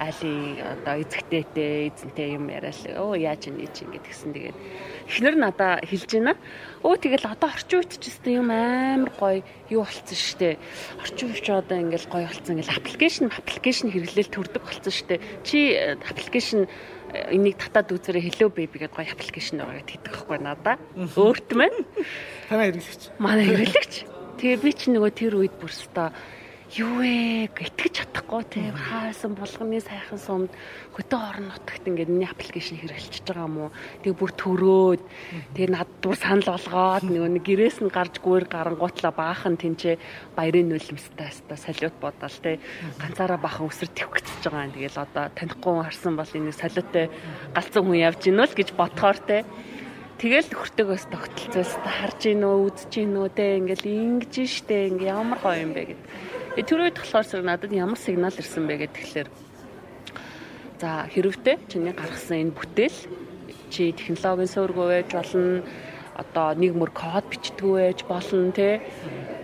[0.00, 4.56] айлын одоо эзэгтэйтэй эзэнтэй юм яриад өө яаж ингэ чи ингэ тэгсэн тэгээд
[5.06, 6.34] эхнэр надаа хэлж байна.
[6.82, 10.58] Өө тэгэл одоо орчин үед ч гэсэн юм амар гоё юу болцсон штэ.
[10.98, 15.22] Орчин үед ч одоо ингээл гоё болцсон ингээл аппликейшн аппликейшн хэрэглээл төрдөг болцсон штэ.
[15.46, 16.66] Чи аппликейшн
[17.30, 20.76] энийг татаад үзээрэй hello baby гэдэг гоё аппликейшн байгаа гэдэг хэвхэхгүй надаа.
[20.96, 21.86] Өөрт маань.
[22.50, 23.02] Танаа хэрэглэгч.
[23.22, 23.94] Манай хэрэглэгч.
[24.42, 26.10] Тэгээ би чи нөгөө тэр үед бүр өстой
[26.74, 27.46] юу вэ?
[27.46, 30.50] Итгэж чадахгүй тийм хаасан булганы сайхан сумд
[30.98, 33.70] хөтөө орон нутагт ингээд миний аппликейшн хэрэгжилж байгаа юм уу?
[34.02, 35.02] Тэгээ бүр төрөөд.
[35.54, 39.94] Тэгээ над бүр санал болгоод нөгөө нэг гэрээс нь гарч гүйр гарангуутлаа баахан тэнцээ
[40.34, 42.58] баярын нулимстай хаста салют бодоол тий
[42.98, 44.74] ганцаараа баахан өсөр твгцэж байгаа юм.
[44.74, 47.06] Тэгээл одоо танихгүй харсан бол энэ салюттай
[47.54, 49.42] галзуу хүн явж гинөө л гэж бодхоор тий
[50.16, 53.60] Тэгэл хөртөгөөс тогтолцоос та харж гинөө үзэж гинөө те.
[53.60, 54.88] Ингээл ингэж штэ.
[54.96, 56.00] Ингээ ямар гоё юм бэ гэд.
[56.56, 59.28] Э, тэр үед болохоор надад ямар сигнал ирсэн бэ тэгэхээр
[60.80, 62.98] за хэрвээ чиний гаргасан энэ бүтээл
[63.68, 65.60] чи технологийн суургүй байж болно
[66.16, 68.80] одоо нэг мөр код бичдэггүй байж болно те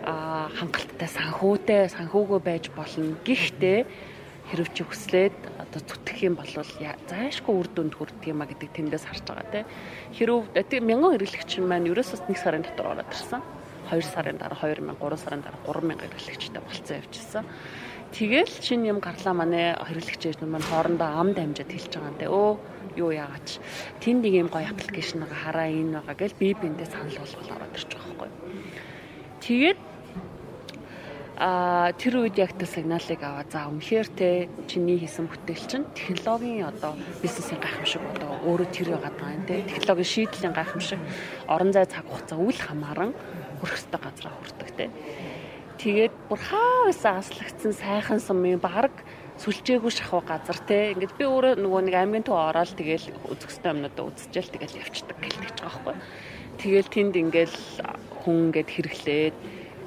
[0.09, 3.13] а хангалттай санхүүтэй санхүүгөө байж болно.
[3.29, 3.85] Гэхдээ
[4.49, 9.25] хэрв чи хүслээд одоо зүтгэх юм бол заашгүй үр дүнд хүрдэг юма гэдэг тэндээс харж
[9.29, 9.61] байгаа те.
[10.17, 10.49] Хэрв
[10.81, 13.45] мянган хэрэглэгч маань ерөөсөө нэг сарын дотор ороод ирсэн
[13.93, 17.45] 2 сарын дараа 2000, 3 сарын дараа 3000 хэрэглэгчтэй болцсон явчихсан.
[18.13, 22.27] Тэгэл шинэ юм гарлаа манай хэрэглэгчээс маань хоорондоо ам дамжаад хэлж байгаа юм те.
[22.33, 22.53] Өө
[22.97, 23.61] юу яагач.
[24.01, 27.73] Тэнд нэг юм гоё аппликейшн байгаа хараа энэ байгаа гэл би биндээ санал болгол ороод
[27.73, 28.31] байгаа байхгүй.
[29.41, 29.79] Тэгээд
[31.43, 34.29] а тэр үед яг тэр сигналыг аваа за үнэхээр те
[34.69, 40.13] чиний хийсэн бүтээл чинь технологийн одоо бизнесийн гайхамшиг одоо өөрөө тэр байгаа юм те технологийн
[40.13, 41.01] шийдлийн гайхамшиг
[41.49, 43.11] орон зай цаг хугацаа үл хамааран
[43.63, 44.91] хүрэх ёстой газараа хүрдэг те.
[45.79, 48.91] Тэгээд бүр хаасаа аслагдсан сайхан сумын баг
[49.39, 50.93] сүлжээгүй шахав газар те.
[50.99, 55.57] Ингээд би өөрөө нөгөө нэг аймгийн төв ороод тэгэл үзэсгэлэн юмнуудаа үзчихэл тэгэл явчихдаг гэлтэж
[55.63, 55.97] байгаа байхгүй.
[56.59, 57.59] Тэгэл тэнд ингээл
[58.23, 59.37] хүн ингээд хэрэглээд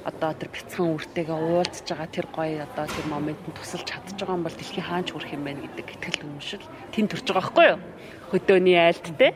[0.06, 4.46] одоо тэр бяцхан үртэйгээ уулзж байгаа тэр гоё одоо тэр моментод тусалж чадж байгаа юм
[4.46, 7.80] бол дэлхийн хаанч хүрэх юм байна гэдэг итгэл үнэмшил тэн төрж байгаа байхгүй юу?
[8.30, 9.34] Хөдөөний айлт те.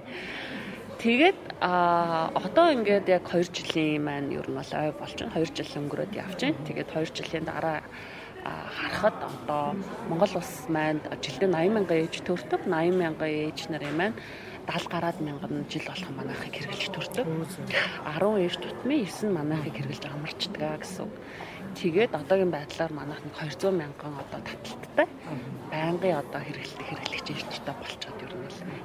[1.01, 5.35] Тэгээд а одоо ингээд яг 2 жилийн маань ер нь бол ой болж байна.
[5.35, 6.65] 2 жил өнгөрөөд явж байна.
[6.67, 7.83] Тэгээд 2 жилийн дараа
[8.45, 9.75] харахад одоо
[10.07, 14.15] Монгол улс маань жилдээ 80 мянган ээж төрдөг 80 мянган ээж нарын маань
[14.67, 20.79] 70 гараад мянган жил болох манайхыг хэрэгжилж төрдөг 10 ээж тутмын 9 манайхыг хэрэгжилж амарчдаг
[20.79, 21.13] гэсэн үг.
[21.75, 25.07] Тэгээд одоогийн байдлаар манайх нэг 200 мянган одоо таталттай
[25.71, 28.18] байнгын одоо хэрэглэлт хэрэглэгч ээлжтэй болчиход нь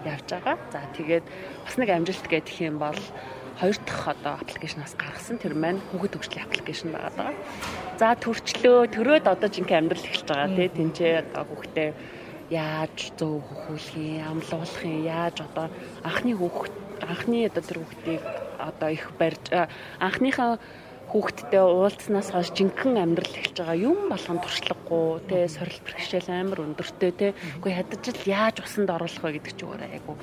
[0.06, 0.56] явж байгаа.
[0.72, 1.24] За тэгээд
[1.64, 3.00] бас нэг амжилт гэх юм бол
[3.60, 7.32] хоёр дахь одоо аппликейшнаас гаргасан тэр маань хүүхэд хөгжлийн аппликейшн байгаа даа.
[8.00, 11.90] За төрчлөө төрөөд одоо жинхэнэ амьдрал эхэлж байгаа тий тэнцээ одоо хүүхдээ
[12.50, 15.66] яаж зөв хөхүүлэх амлуулах юм яаж одоо
[16.02, 16.74] анхны хүүхэд
[17.08, 18.22] анхны одоо тэр хүүхдийг
[18.58, 19.44] одоо их барьж
[20.02, 20.58] анхныхаа
[21.10, 27.12] хүүхдтэй уулзнаас хойш жинхэнэ амьдрал эхэлж байгаа юм болгон туршлагагүй те сорил бэрхшээл амар өндөртэй
[27.12, 27.26] те
[27.60, 30.14] үгүй ядаж л яаж усанд оруулах вэ гэдэг чинь өөрөө айгу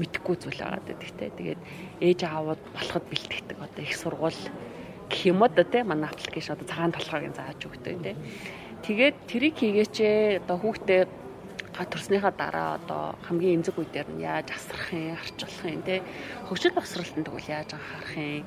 [0.00, 1.60] мэдхгүй зүйл байгаа гэдэг те тэгээд
[2.00, 4.42] ээж аавууд болоход бэлтгэдэг одоо их сургууль
[5.10, 8.12] гэх юм одоо те манай аппликейшн одоо цагаан толгойг зааж өгдөг те
[8.88, 11.02] тэгээд тэрийг хийгээчээ одоо хүүхдээ
[11.76, 16.02] га төрснийхаа дараа одоо хамгийн эмзэг үе дээр нь яаж асрах юм, арчлах юм те
[16.48, 18.44] хөгжил босролтод тэгвэл яаж анхаарах юм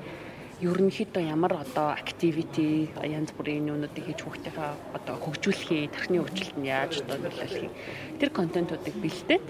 [0.64, 7.04] ерөнхийдөө ямар одоо activity янз бүрийн нүнүүдийг хийж хүүхдийнхээ одоо хөгжүүлэх, тархины хөгжилд нь яаж
[7.04, 7.76] одоо нөлөөлөх
[8.24, 9.46] тэр контентуудыг бэлдээд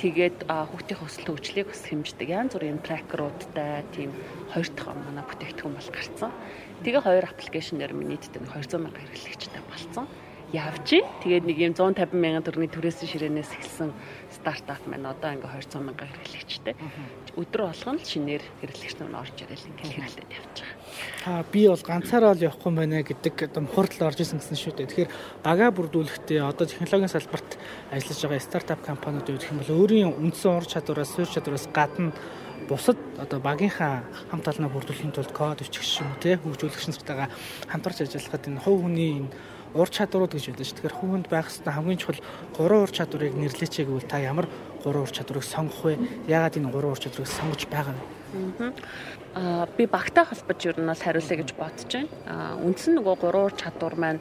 [0.00, 4.16] тэгээд хүүхдийн өсөлт хөгжлийг бас хэмждэг янз бүрийн трекеруудтай тийм
[4.48, 6.32] хоёр дахь манай бүтээгдэхүүн бол гарцсан.
[6.80, 10.06] Тэгээ хоёр аппликейшнээр нийтдээ 200 сая хэрэглэгчтэй болцсон
[10.52, 10.88] явж.
[11.20, 13.92] Тэгээд нэг юм 150 мянган төгрөгийн түрээсэн ширээнээс эхэлсэн
[14.40, 16.74] стартап маань одоо ингээ 200 мянган хэрэглэгчтэй.
[17.36, 20.76] Өдөр болгон л шинээр хэрэглэгч нар орж ирэл ингээ хэрэглээд явж байгаа.
[21.26, 24.88] Аа би бол ганцаараа л явахгүй байна гэдэг одоо хурдл орж исэн гэсэн шүү дээ.
[24.88, 27.50] Тэгэхээр багаа бүрдүүлэхдээ одоо технологийн салбарт
[27.90, 32.14] ажиллаж байгаа стартап компаниуд гэх юм бол өөрийн үндсэн ур чадвараас, суурь чадвараас гадна
[32.68, 37.28] бусад одоо багийнхаа хамт олоноо бүрдүүлэхийн тулд код өчгч юм те хөгжүүлэгч нартайгаа
[37.70, 39.30] хамтарч ажиллахад энэ хувь хүний энэ
[39.74, 40.72] ур чадварууд гэж байдаг ш.
[40.76, 42.20] Тэгэхээр хүүхэнд байх хэвээр хамгийн чухал
[42.56, 44.46] гурван ур чадварыг нэрлэеч гэвэл та ямар
[44.84, 45.98] гурван ур чадварыг сонгох вэ?
[46.28, 48.72] Яагаад энэ гурван ур чадварыг сонгож байгаа вэ?
[49.34, 52.08] Аа би багтаа холбож ер нь бол хариулъя гэж бодож байна.
[52.26, 54.20] Аа үндсэн нөгөө гурван ур чадвар маань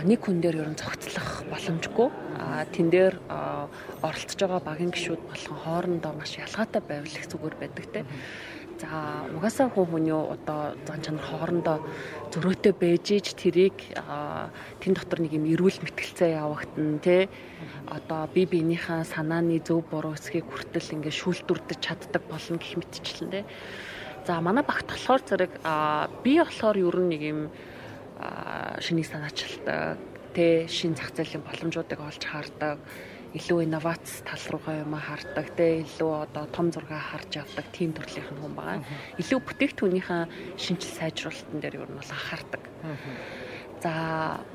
[0.00, 2.08] нэг хүн дээр ер нь цогцлох боломжгүй.
[2.40, 3.20] А тэн дээр
[4.00, 8.00] оролцож байгаа багийн гишүүд болгон хоорондоо маш ялгаатай байвал их зүгээр байдаг те.
[8.82, 11.78] За угаасаа хүн хүний одоо зан чанар хоорондоо
[12.34, 13.78] зөрөөтэй байж ич тэрийг
[14.82, 17.30] тэн дотор нэг юм эрүүл мэтгэлцээ явагдана тий
[17.86, 23.44] одоо би биенийхээ санааны зөв буруу эсхийг хүртэл ингээд шүүлтүрдэж чаддаг болно гэх мэтчлэн тий
[24.26, 25.52] за манай багт болохоор зэрэг
[26.26, 27.40] би болохоор ер нь нэг юм
[28.82, 30.02] шинийг санаачилдаг
[30.34, 32.82] тий шин зах зээлийн боломжуудыг олж хаардаг
[33.32, 38.28] илүү инновац тал руугаа юм хардаг те илүү одоо том зураг харж явдаг тийм төрлийн
[38.28, 38.84] хүн байгаа.
[39.16, 40.22] Илүү бүтээгдэхүүнийхээ
[40.60, 42.62] шинжил сайжруулалтын дээр юу нь бол анхаардаг.
[43.82, 43.92] За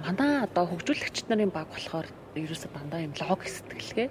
[0.05, 4.07] манай одоо хөгжүүлэгч нарын баг болохоор ерөөсө дандаа юм логик сэтгэлгээ.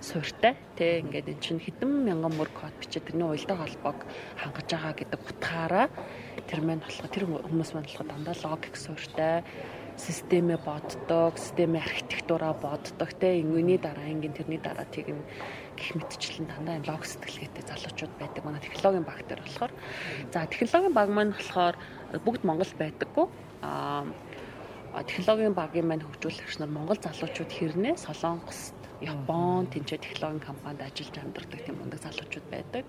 [0.00, 4.00] Сууртай тий ингээд эн чинь хэдэн мянган мөр код бичээд тэрний уялдаа холбоог
[4.40, 5.86] хангаж байгаа гэдэг утгаараа
[6.48, 9.44] тэр мэн болохоор тэр хүмүүс маань болохоор дандаа логик сууртай
[9.96, 15.24] системээ боддог, системээ архитектураа боддог те ингээний дараа ингийн тэрний дараа тийм
[15.76, 18.44] гих мэтчлэн дандаа лог сэтгэлгээтэй залуучууд байдаг.
[18.44, 19.72] Манай технологийн баг дээр болохоор
[20.32, 21.76] за технологийн баг маань болохоор
[22.24, 23.26] бүгд Монгол байдаггүй.
[23.62, 24.04] Аа
[25.04, 31.60] технологийн багийн маань хөгжүүлэгч нар Монгол залуучууд хэрнээ Солонгост Япон тэнцээ технологийн компанид ажиллаж амьдардаг
[31.60, 32.84] тийм мундаг залуучууд байдаг.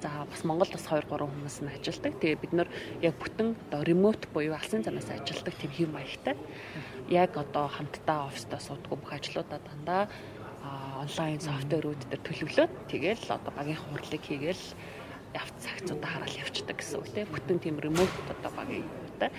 [0.00, 2.12] За бас Монгол бас 2 3 хүмүүс нь ажилладаг.
[2.20, 2.68] Тэгээ бид нар
[3.04, 6.36] яг бүтэн одоо ремоут буюу алсын замаас ажилладаг тийм хэм маягтай.
[7.12, 10.08] Яг одоо хамтдаа оффистаа суудгүй бүх ажлуудаа дандаа
[11.02, 14.64] онлайн софтверүүд дээр төлөвлөөд тэгээл одоо багийн хурлыг хийгээл
[15.34, 19.30] явц цагцуудаа хараал явцдаг гэсэн үг тийм бүтэн тийм ремоут одоо багийн юутай.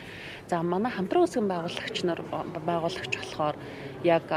[0.49, 3.55] За манай хамтран үсгэн байгуулагч нар байгуулагч болохоор
[4.03, 4.27] яг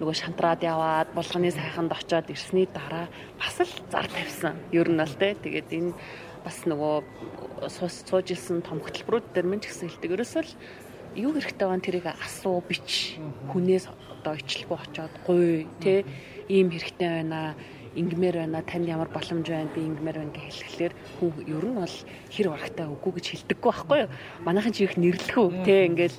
[0.00, 4.56] нөгөө шантраад яваад булганы сайханд очиод ирсний дараа бас л зар тавьсан.
[4.72, 5.92] Ер нь л те тэгээд энэ
[6.40, 10.16] бас нөгөө суус сууж илсэн том хөтөлбөрүүд дээр мэн ч гэсэн хэлдэг.
[10.16, 10.52] Ерөөсөө л
[11.20, 13.20] юу хэрэгтэй байна тэрийг асуу бич
[13.52, 16.08] хүнээс одоо ичлэхгүй очиод гуй те
[16.48, 17.52] ийм хэрэгтэй байна
[17.94, 21.96] ингмээр байна танд ямар боломж байна би ингмээр байна гэж хэлэхлээр хүн ер нь бол
[22.30, 24.10] хэр урагтай үгүй гэж хэлдэггүй байхгүй юу
[24.46, 26.18] манайхан чи их нэрлэхүү те ингээл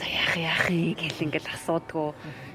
[0.00, 2.08] за яах яах юм гэл ингээл асуудгүй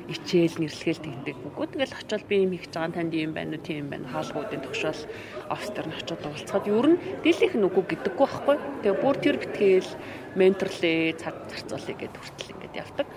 [0.09, 1.37] ичээл нэрлэгээл тэгдэг.
[1.53, 4.09] Бүгд ингээл очиод би юм хийж байгаа танд юм байна уу, тийм юм байна.
[4.09, 5.01] Хаалгуудын тогшоол
[5.49, 8.57] офстер нь очиод уулзахад ер нь дийлийнх нь үгүй гэдэггүй байхгүй.
[8.85, 9.91] Тэгээ бүр тэр битгээл
[10.37, 13.07] менторлээ, цаг зарцуулъя гэдэг хүртэл ингээд явдаг.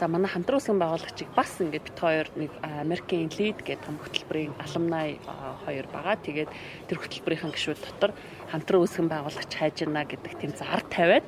[0.00, 4.52] За манай хамтран үсгэн байгуулагчийг бас ингээд бит хоёр нэг Америкийн лид гэдэг том хөтөлбөрийн
[4.58, 5.20] алумнай
[5.64, 6.16] хоёр байгаа.
[6.18, 6.50] Тэгээд
[6.90, 8.12] тэр хөтөлбөрийн гишүүд дотор
[8.50, 11.24] хамтран үсгэн байгуулагч хайж гинэ гэдэг тийм зар тавиад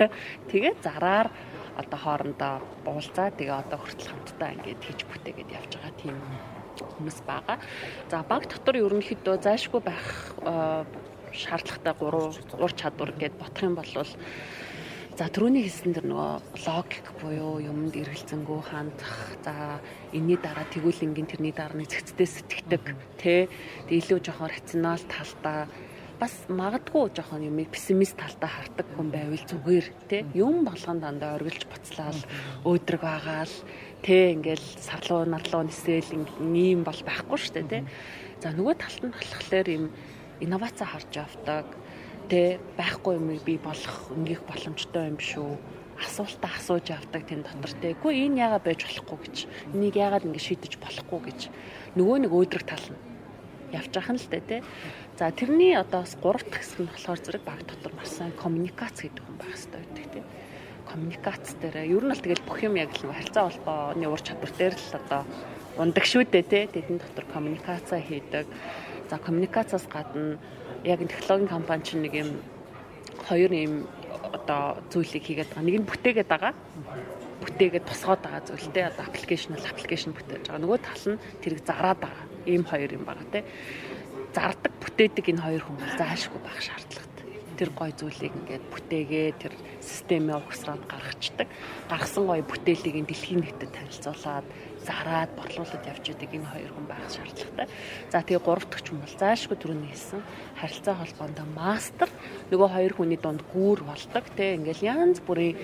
[0.52, 1.32] тэгээд зараар
[1.76, 2.54] одоо хоорондоо
[2.86, 6.16] уулзаа тэгээ одоо хүртэл хамтдаа ингээд хийж бүтээгээд явж байгаа тийм
[6.80, 7.58] хүмүүс байгаа.
[8.10, 10.06] За банк дотор ерөнхийдөө зайшгүй байх
[11.30, 13.92] шаардлагатай 3 ур чадвар гэдээ бодох юм бол
[15.20, 19.36] За түрүүний хэлсэн дэр нөгөө логик буюу юмд эргэлзэнгүү хандах.
[19.44, 19.76] За
[20.16, 22.84] энэний дараа тэгвэл ингийн тэрний дараа нэг зэгцтэй сэтгэдэг
[23.20, 23.44] тий.
[23.84, 25.68] Тэг илүү жоохон рационал талдаа
[26.20, 30.22] бас магадгүй жоохон юм пессимист талдаа хардаг хүн байвал зүгээр тий.
[30.36, 32.20] Юм болгон дандаа оргилж буцлаад
[32.68, 33.54] өөдрөг байгаал
[34.04, 36.04] тий ингээл сарлуу нарлуу нисэл
[36.52, 37.82] ийм бол байхгүй шүү дээ тий.
[38.44, 39.84] За нөгөө талд нь болохоор юм
[40.44, 41.66] инновац харж авдаг
[42.28, 45.56] тэ байхгүй юм би болох өнгөх боломжтой юм шүү
[46.04, 49.36] асуултаа асууж авдаг тэн дотор тэ үгүй энэ яагаад байж болохгүй гэж.
[49.72, 51.40] Энийг яагаад ингэ шийдэж болохгүй гэж.
[51.96, 53.09] Нөгөө нэг өөдрөг тал нь
[53.72, 54.56] явж ахын л тэ тэ
[55.18, 58.96] за тэрний одоо бас гурав дахь хэсэг нь болохоор зэрэг баг дотор маш сайн коммуникац
[59.00, 60.22] гэдэг хүн байх хэрэгтэй байдаг тэ
[60.90, 64.74] коммуникац дээр ер нь л тэгэл бүх юм яг л харилцаа холбооны ур чадвар дээр
[64.74, 65.22] л одоо
[65.78, 68.46] ундаг шүү дээ тэ тэдэн дотор коммуникацаа хийдэг
[69.10, 70.38] за коммуникацаас гадна
[70.84, 72.30] яг технологийн компани чинь нэг юм
[73.26, 73.86] хоёр юм
[74.32, 75.66] одоо зүйлийг хийгээд байгаа.
[75.66, 76.54] Нэг нь бүтээгээд байгаа.
[77.42, 80.62] Бүтээгээд тусгаад байгаа зүйлтэй одоо аппликейшн аппликейшн бүтээж байгаа.
[80.62, 82.24] Нөгөө тал нь тэрийг зараад байгаа.
[82.46, 83.44] Ийм хоёр юм байгаа те.
[84.32, 87.28] Зардаг, бүтээдэг энэ хоёр хүмүүс заашгүй байх шаардлагатай.
[87.58, 89.52] Тэр гой зүйлийг ингээд бүтээгээ тэр
[89.84, 91.48] системээ угсраад гаргацдаг.
[91.90, 94.46] Гаргасан гой бүтээлийг дэлхийн нийтэд танилцуулаад
[94.86, 97.66] зараад борлуулад явж идэг энэ хоёр хүн байх шаардлагатай.
[98.08, 100.22] За тэгээ гурав дахь хүн бол заашгүй түрүүний хэлсэн
[100.56, 102.08] харилцаа холбоонд мастер
[102.48, 105.60] нөгөө хоёр хүний донд гүүр болдог те ингээл янз бүрийн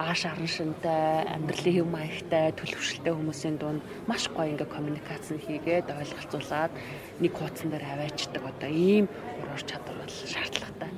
[0.00, 6.72] ааш аран шинтэй амьдралын хэв маягтай төлөвшөлтэй хүмүүсийн дунд маш гоё ингээ коммуникац хийгээд ойлголцуулаад
[7.20, 9.04] нэг хуудсан дээр аваачдаг одоо ийм
[9.44, 10.90] уруур чадвар бол шаардлагатай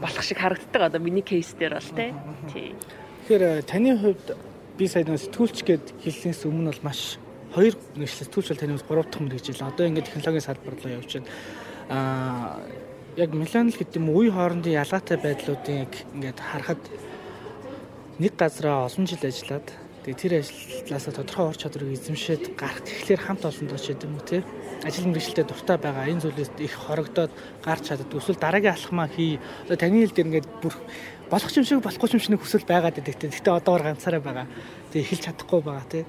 [0.00, 2.12] болох шиг харагддаг одоо миний кейс дээр бол тий.
[3.24, 4.36] Тэгэхээр таны хувьд
[4.76, 7.16] би сая сэтгүүлч гээд хэлснээс өмнө бол маш
[7.54, 9.64] хоёр нэг сэтгүүлч бол таны гурав дахь мөрөж ил.
[9.64, 11.30] Одоо ингээд технологийн салбар руу явж байна.
[11.88, 12.60] Аа
[13.16, 16.82] яг миллионл гэдэг юм үе хоорондын ялгаатай байдлуудыг ингээд харахад
[18.18, 19.68] нэг газараа олон жил ажиллаад
[20.04, 24.24] тэгээ тэр ажлаасаа тодорхой ур чадварыг эзэмшээд гарах тэгэхээр хамт олондоо ч гэдэг юм уу
[24.28, 24.44] те
[24.84, 27.32] ажил мэргэжилтэд дуртай байгаа энэ зүйлээс их хорогдоод
[27.64, 30.74] гарч чаддаг эсвэл дараагийн алхмаа хий одоо таны хэл дээр ингээд бүр
[31.30, 33.32] болох юм шиг болохгүй юм шиг хүсэл байгаад байдаг те.
[33.32, 34.46] Гэтэ одоогор ганцаараа байгаа.
[34.92, 36.06] Тэг эхэлж чадахгүй байгаа те.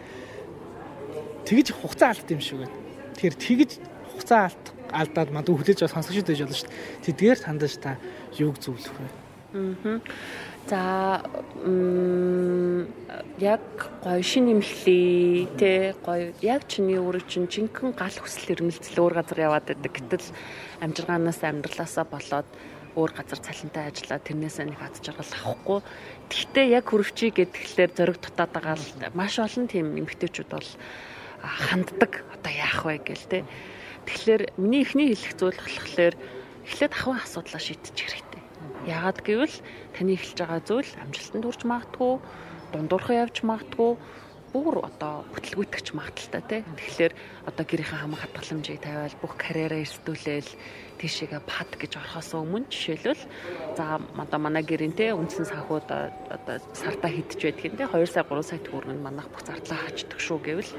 [1.48, 2.76] Тэгэж хугацаа алт юм шиг байна.
[3.16, 3.72] Тэгэхээр тэгэж
[4.12, 7.04] хугацаа алт алдаад мадуу хүлээж бол сонсогч дэж болно шүү дээ.
[7.10, 7.98] Тэдгээр тандаж та
[8.38, 9.08] юуг зөвлөх вэ?
[9.56, 10.00] Аа.
[10.66, 11.22] За
[13.38, 13.62] яг
[14.02, 19.40] гоё шин нэмлээ те гоё яг чиний өөрөө чинь жинхэнэ гал хүсэл эрмэлзэл өөр газар
[19.46, 19.94] яваад байдаг.
[19.94, 20.28] Гэтэл
[20.82, 22.50] амжиргаанаас амьдралаасаа болоод
[22.98, 25.80] өөр газар цалинтай ажиллаад тэрнээсээ нэг аз жаргал авахгүй.
[26.34, 30.70] Тэгтээ яг хөрөвчий гэдгээр зориг дутаад байгаа л маш олон тийм эмгтээчүүд бол
[31.44, 32.24] ханддаг.
[32.34, 33.40] Одоо яах вэ гээл те.
[34.08, 36.16] Тэгэхээр миний эхний хэлэх зүйл болохоор
[36.66, 38.45] эхлээд ахын асуудлаа шийдэж хэрэгтэй.
[38.86, 39.56] Яагаад гэвэл
[39.96, 42.14] таны эхэлж байгаа зүйл амжилтанд хүрч магадгүй,
[42.74, 43.92] дундуурхан явж магадгүй
[44.56, 46.62] бүр одоо хөтөлгүйтгэж магадaltaй тий.
[46.64, 50.52] Тэгэхээр одоо гэрийнхээ хамаг хадгаламжийг тавиал бүх карьераа эрсдүүлээл
[50.96, 53.24] тийшээгээ пад гэж орохоос өмнө жишээлбэл
[53.76, 58.64] за одоо манай гэрийн те үндсэн санхуд одоо сартаа байдгийн те 2 сая 3 сая
[58.64, 60.72] төгрөг нь манайх бүх зардлаа хаачдаг шүү гэвэл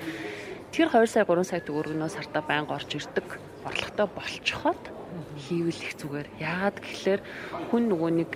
[0.73, 3.29] тэр 2 сая 3 сая төгрөгнөө сартаа байнга орж ирдэг
[3.69, 4.81] орлоготой болчиход
[5.37, 6.29] хийвэл их зүгээр.
[6.41, 7.21] Яагаад гэхэлэр
[7.71, 8.31] хүн нөгөө нэг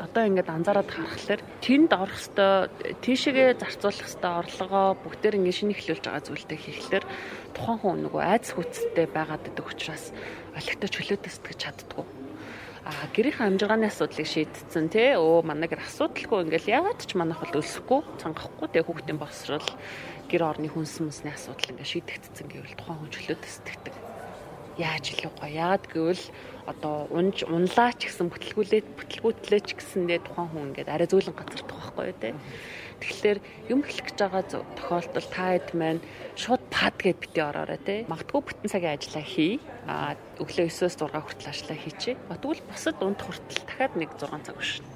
[0.00, 2.70] одоо ингээд анзаараад харахаар тэнд орох хэвээр
[3.04, 7.04] тийшээгээ зарцуулах хэвээр орлогоо бүгдээр ингээд шинэ эхлүүлж байгаа зүйлтэй хийхлээр
[7.56, 10.04] тухайн хүн нөгөө айц хүчтэй байгаад байдаг учраас
[10.56, 12.06] олигтой чөлөөтэй сэтгэж чаддгүй
[12.86, 17.58] а гэрийн амжиргааны асуудлыг шийдсэн тий өө манай гэр асуудалгүй ингээл ягаад ч манайх бол
[17.58, 19.68] өлсөхгүй цангахгүй тий хүүхдийн босрол
[20.30, 24.05] гэр орны хүнс мүсний асуудал ингээ шийдэгдсэн гэвэл тухайн хүн чөлөөтэй сэтгэдэг
[24.76, 25.50] яаж илүү гоё.
[25.52, 26.24] Яагаад гэвэл
[26.68, 31.92] одоо унж унлаа ч гэсэн бүтлгүүлээ бүтлгүүтлээ ч гэсэндээ тухайн хүн ингээд арай зөөлөн газардах
[31.96, 32.34] байхгүй юу те.
[33.00, 33.38] Тэгэхээр
[33.72, 34.44] юм хэлэх гэж байгаа
[34.76, 36.00] тохиолдолд та хэд маань
[36.36, 38.04] шууд пад гэд битээ ороорой те.
[38.08, 39.60] Магадгүй бүтэн цагийн ажиллаа хий.
[39.88, 42.14] А өглөө 9-өөс 6 хүртэл ажиллаа хийчээ.
[42.16, 44.86] Тэгвэл бусад унд хүртэл дахиад нэг 6 цаг өгшин.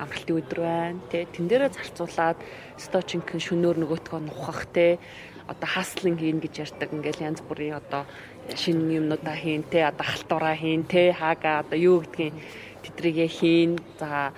[0.00, 2.38] амралтын өдөр байна тий тэн дээрээ зарцуулаад
[2.76, 5.00] сточинг шөнөөр нөгөөтгөө нухах тий
[5.48, 8.04] одоо хаслинг хийн гэж ярьдаг ингээл янз бүрийн одоо
[8.50, 12.34] шинэ юмнуудаа хийн те одоо халтураа хийн те хаага одоо юу гэдгийг
[12.82, 13.70] тэдрийгээ хийн.
[13.98, 14.32] За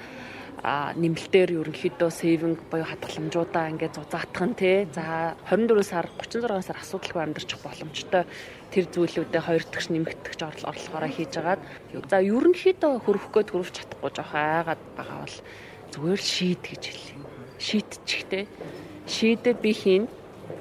[0.97, 4.89] нэмэлтээр ерөнхийдөө сейвинг буюу хадгаламжуудаа ингээд зузаатах нь те.
[4.97, 8.25] За 24 сар 36 сар асуудалгүй амьдарчих боломжтой.
[8.73, 11.61] Тэр зүйлүүдэд хоёр дахь нэмэгдэх орлогоороо хийж агаад.
[12.09, 15.37] За ерөнхийдөө хөрөх гээд хөрвч чадахгүй жоох айгаад байгаа бол
[15.93, 18.47] зүгээр шийд гэж хэлээ шийдчих те.
[19.07, 20.09] Шийдэд би хийн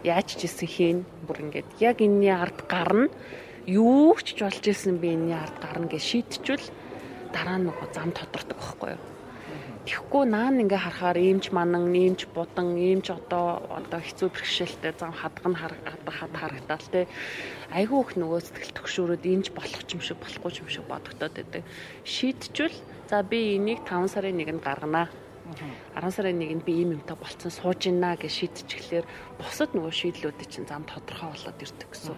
[0.04, 3.08] яаж ч исэн хийн бүр ингээд яг энэний ард гарна
[3.68, 6.68] юу ч болж исэн би энэний ард гарна гэж шийдчихвэл
[7.34, 9.04] дараа нь нөгөө зам тодордог байхгүй юу
[9.84, 15.60] Тэгэхгүй наан ингээ харахаар иймч манан, иймч будан, иймч одоо одоо хэцүү бэрхшээлтэй зам хадган
[15.60, 15.76] хад
[16.08, 17.04] харагдал те.
[17.68, 21.68] Айгүй их нөгөө сэтгэл төгшөөрөд иймч болох юм шиг болохгүй юм шиг бодогдоод байдаг.
[22.08, 22.80] Шийдчихвэл
[23.12, 25.12] за би энийг 5 сарын нэгэнд гарганаа.
[25.44, 30.70] 10 сарын нэгэнд би ийм юмтай болцсон сууж гинэ гэж шийдчихлээр бусад нөгөө шийдлүүдийн чинь
[30.72, 32.16] зам тодорхой болоод ирдэг гэсэн.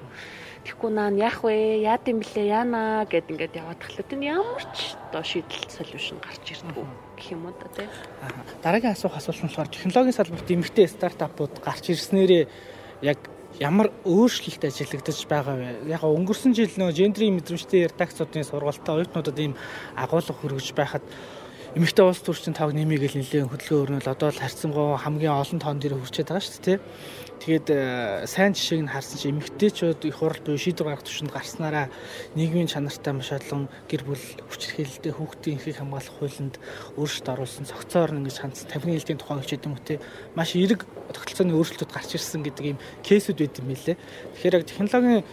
[0.65, 1.81] Тэгэхгүй наа яах вэ?
[1.81, 2.45] Яад юм блэ?
[2.45, 4.05] Яана гэд ингээд яваад тахлаа.
[4.05, 6.77] Тэн ямар ч одоо шийдэл солиушн гарч ирдэг
[7.17, 7.89] гэх юм уу да тий.
[8.61, 12.45] Дараагийн асуух асуулт нь болохоор технологийн салбарт эмэгтэй стартапууд гарч ирснээрээ
[13.01, 13.19] яг
[13.59, 15.69] ямар өөрчлөлт ажиглагдаж байгаа вэ?
[15.89, 19.53] Яг өнгөрсөн жил нөө гендрийн мэдрэмжтэй редакцуудын сургалтад оюутнуудад ийм
[19.95, 21.05] агуулга хөргөж байхад
[21.75, 25.83] эмэгтэй улс төрчин тав нэмий гэл нэлээд хөдөлгөөн өрнөл одоо л харьцангуй хамгийн олон тоон
[25.83, 26.79] дээр хүрчээд байгаа шүү дээ.
[27.43, 31.91] Тэгээд э, сайн жишээг нь харсан чи эмэгтэйчүүд их хурал буюу шийдвэр гаргах төвшөнд гарснараа
[32.39, 34.23] нийгмийн чанартай маш олон гэр бүл
[34.55, 36.55] хүчирхээлтэй хүүхдийн эрхийг хамгаалах хуулинд
[36.95, 39.99] өөрчлөлт оруулсан цогцоор ингэж хандсан тамхины хэлтийн тухай гэж юм те
[40.31, 43.99] маш эерэг тогтолцооны өөрчлөлтүүд гарч ирсэн гэдэг ийм кейсүүд байд юм билэ.
[44.39, 45.23] Тэгэхээр яг технологийн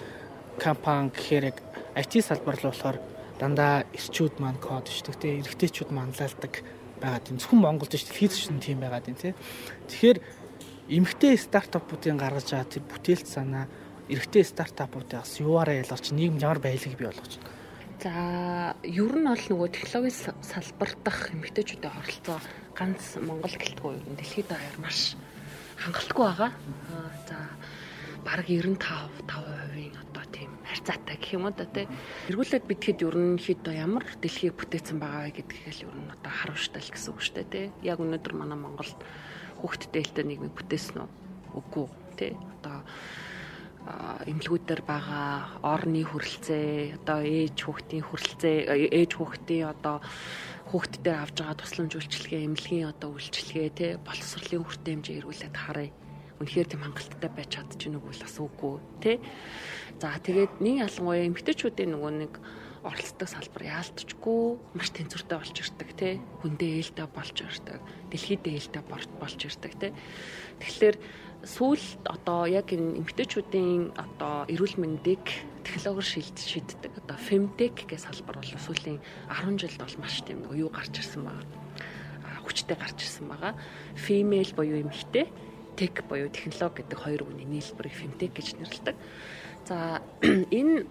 [0.59, 1.62] компани гэхээр яг
[1.94, 3.12] IT салбар л болохоор
[3.42, 6.62] дандаа эрчүүд маань код ичдэг те эрэгтэйчүүд манлайлдаг
[7.02, 7.42] байгаад юм.
[7.42, 9.35] Зөвхөн Монголд ч физикч нь тийм байгаад юм те.
[9.90, 10.18] Тэгэхээр
[10.87, 13.66] эмэгтэй стартапуудын гаргаж байгаа тэр бүтээлч санаа
[14.07, 17.50] эрэгтэй стартапуудаас юуаараа ялгарч нийгэм ямар байлгийг бий болгож байна.
[18.02, 22.38] За ер нь бол нөгөө технологийн салбар дах эмэгтэйчүүдийн оролцоо
[22.78, 25.14] ганц Монгол гэлтгүй ер нь дэлхийд даяар маш
[25.83, 26.50] хангалтгүй байгаа.
[27.26, 27.37] За
[28.22, 28.78] бараг 95
[29.26, 31.87] 5% одоо тийм харьцаатай гэх юм уу да тий.
[32.30, 36.92] Эргүүлээд битгэд ерөнхийдөө ямар дэлхийг бүтээсэн байгаа вэ гэдгийг л ер нь одоо харуулжтай л
[36.94, 37.66] гэсэн үг шүү дээ тий.
[37.82, 39.00] Яг өнөөдөр манай Монголд
[39.58, 41.11] хүүхдтэй хэлтэй нийгмийг бүтээсэн үү?
[41.58, 42.32] Үгүй тий.
[42.62, 42.87] Одоо
[44.30, 48.56] эмнэлгүүдээр байгаа орны хүрэлцээ, одоо ээж хүүхдийн хүрэлцээ,
[48.94, 49.98] ээж хүүхдийн одоо
[50.70, 55.90] хүүхдтэй авж байгаа тусламж үйлчилгээ, эмнэлгийн одоо үйлчилгээ тий боловсролын хүртээ хэмжээ эргүүлээд харъя
[56.42, 59.16] үнэхээр тийм хангалттай байж чадчих нүг бол бас үгүй тий.
[60.02, 62.33] За тэгээд нэг ялангуяа эмгтээчүүдийн нөгөө нэг
[62.83, 64.42] оролцдог салбар яалтчгүй
[64.74, 66.14] маш тэнцвэртэй болж ирдэг тий.
[66.42, 67.78] Хүндээ ээлтэй болж ирдэг.
[68.11, 69.92] Дэлхийд ээлтэй болж ирдэг тий.
[70.59, 70.96] Тэгэхээр
[71.46, 75.22] сүүлд одоо яг энэ эмгтээчүүдийн одоо эрүүл мэндийг
[75.62, 78.98] технологиор шийддэг одоо femtech гэх салбар бол сүүлийн
[79.31, 81.46] 10 жилд бол маш тийм юу гарч ирсэн байна.
[82.42, 83.55] хүчтэй гарч ирсэн байгаа.
[83.94, 85.31] Female буюу эмэгтэй
[85.76, 88.96] тек буюу технологи гэдэг хоёр үгний нийлбэрийг фемтек гэж нэрлэдэг.
[89.68, 90.02] За
[90.58, 90.87] энэ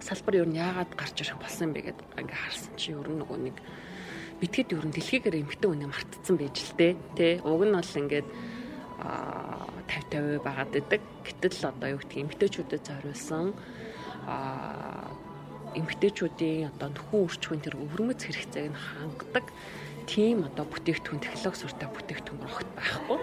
[0.00, 3.38] салбар юу нь яагаад гарч ирэх болсон бэ гэдээ ингээ харсан чи ер нь нөгөө
[3.50, 3.56] нэг
[4.40, 8.28] битгэд ер нь дэлхийгээр эмхтэн үнэ мартцсан байж л дээ тий уг нь бол ингээд
[8.96, 11.02] 50 50 байгаад байдаг.
[11.24, 13.54] Гэтэл одоо юу гэдгийг эмгтээчүүдэд зориулсан
[14.26, 15.10] а
[15.76, 19.46] эмгтээчүүдийн одоо нөхөн үрчүүн тэр өвөрмөц хэрэгцээг нь хангадаг
[20.06, 23.18] тийм одоо бүтээгдэхүүн технологи суртаа бүтээгдэхүүн огт байхгүй.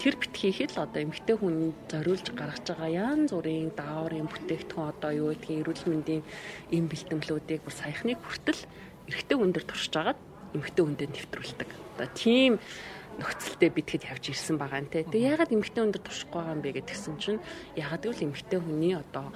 [0.00, 5.28] Тэр битгийхэд л одоо эмэгтэй хүн зориулж гаргаж байгаа янз бүрийн дааврын бүтээгдэхүүн одоо юу
[5.36, 6.22] гэдгийг эрүүл мэндийн
[6.72, 8.62] эм бэлтгэлүүдийг бүр саяхныг хүртэл
[9.12, 10.20] эрэгтэй хүн дээр туршиж агаад
[10.56, 11.70] эмэгтэй хүндээ нэвтрүүлдэг.
[11.96, 12.52] Одоо тийм
[13.20, 15.04] нөхцөлтэй битгэд явж ирсэн байгаа те.
[15.04, 17.40] Тэгээ ягаад эмэгтэй хүн дээр туршихгүй байгаа юм бэ гэдгсэн чинь
[17.76, 19.32] ягаад гэвэл эмэгтэй хүний одоо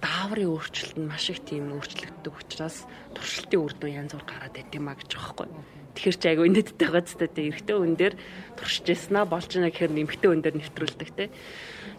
[0.00, 4.72] дааврын өөрчлөлт нь маш их тийм өөрчлөгддөг учраас туршилтын үр дүн янз бүр гараад байт
[4.72, 5.48] юм а гэж байгаа байхгүй.
[5.90, 8.14] Тэгэхэр чи айгу инээдтэй байгаа ч гэдэг эрэгтэй хүн дээр
[8.56, 11.24] туршиж яснаа болж байна гэхээр нэмэгтэй хүн дээр нэвтрүүлдэг те.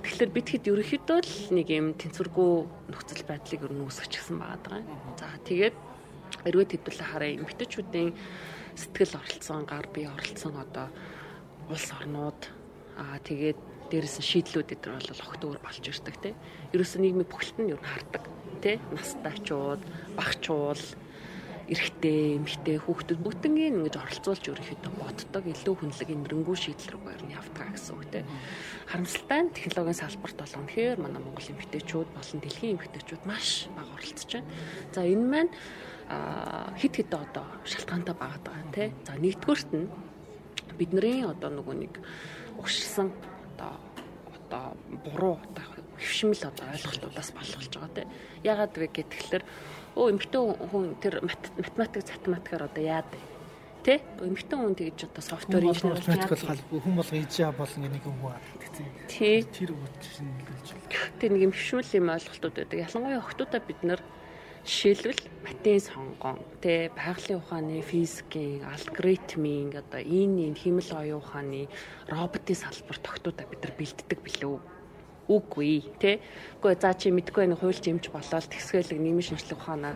[0.01, 2.51] Тэгэхээр бид хэд ерөөхдөө л нэг юм тэнцвэргүй
[2.89, 4.81] нөхцөл байдлыг ер нь үүсгэчихсэн байгаа даа.
[5.21, 5.75] За тэгээд
[6.49, 8.09] эргээд хэдүүлээ хараа эмэгтэйчүүдийн
[8.73, 10.87] сэтгэл оролцсон, гар бие оролцсон одоо
[11.69, 12.41] улс орнууд
[12.97, 16.31] аа тэгээд дээрээс нь шийдлүүд эдгээр бол огт өөр болж ирдэг те.
[16.71, 18.23] Ерөөсөө нийгмийн бүхэлд нь юу хардаг
[18.63, 18.79] те.
[18.95, 19.81] Настайчууд,
[20.15, 20.83] багчуул,
[21.71, 27.35] эрэгтэй, эмэгтэй хүүхдүүд бүгднийг ингэж оролцуулж ерөнхийдөө боддог илүү хүнлэг энэрнгүү шийдэл рүү ер нь
[27.35, 28.27] явдаг гэсэн үг те.
[28.91, 34.31] Харамсалтай нь технологийн салбарт бол үнэхээр манай Монгол эмэгтэйчүүд болон дэлхийн эмэгтэйчүүд маш бага оролцож
[34.35, 34.51] байна.
[34.91, 35.51] За энэ маань
[36.75, 38.89] хит хит одоо шалтгаантай багаад байгаа тий.
[39.07, 39.87] За нэгдүгüрт нь
[40.75, 41.93] бидний одоо нөгөө нэг
[42.59, 43.15] угшилсан
[43.61, 43.77] одоо
[44.51, 48.07] одоо буруу одоо хөвшмөл одоо ойлголтуудаас болгож байгаа тий.
[48.43, 49.43] Ягаад вэ гэхээр
[49.95, 53.11] өө эмхтэн хүн тэр математик математикаар одоо яад
[53.81, 53.97] Тэ?
[54.21, 56.53] Эмэгтэй хүн тэгж одоо софтвер инженер яах вэ?
[56.69, 58.45] Хүн болго ижаа болно нэг үг байна.
[59.09, 59.41] Тий.
[59.41, 61.17] Тэр үг чинь хэлж байна.
[61.17, 62.77] Тэр нэг юм хөвшүүл юм ойлголтууд байдаг.
[62.77, 64.01] Ялангуяа охтуудаа бид нар
[64.65, 71.65] жишээлбэл математикийн сонгон, тэ байгалийн ухааны, физикийн, алгоритмын одоо энэ энэ химэл оюун ухааны,
[72.07, 74.57] роботын салбар тогтуудаа бид нар бэлддэг билүү?
[75.31, 76.19] үгүй тий.
[76.59, 79.95] Үгүй за чи мэдгүй нэг хуульч юмч болоод тэгсгэлэг нийгмийн шинжилгээ ухаанаа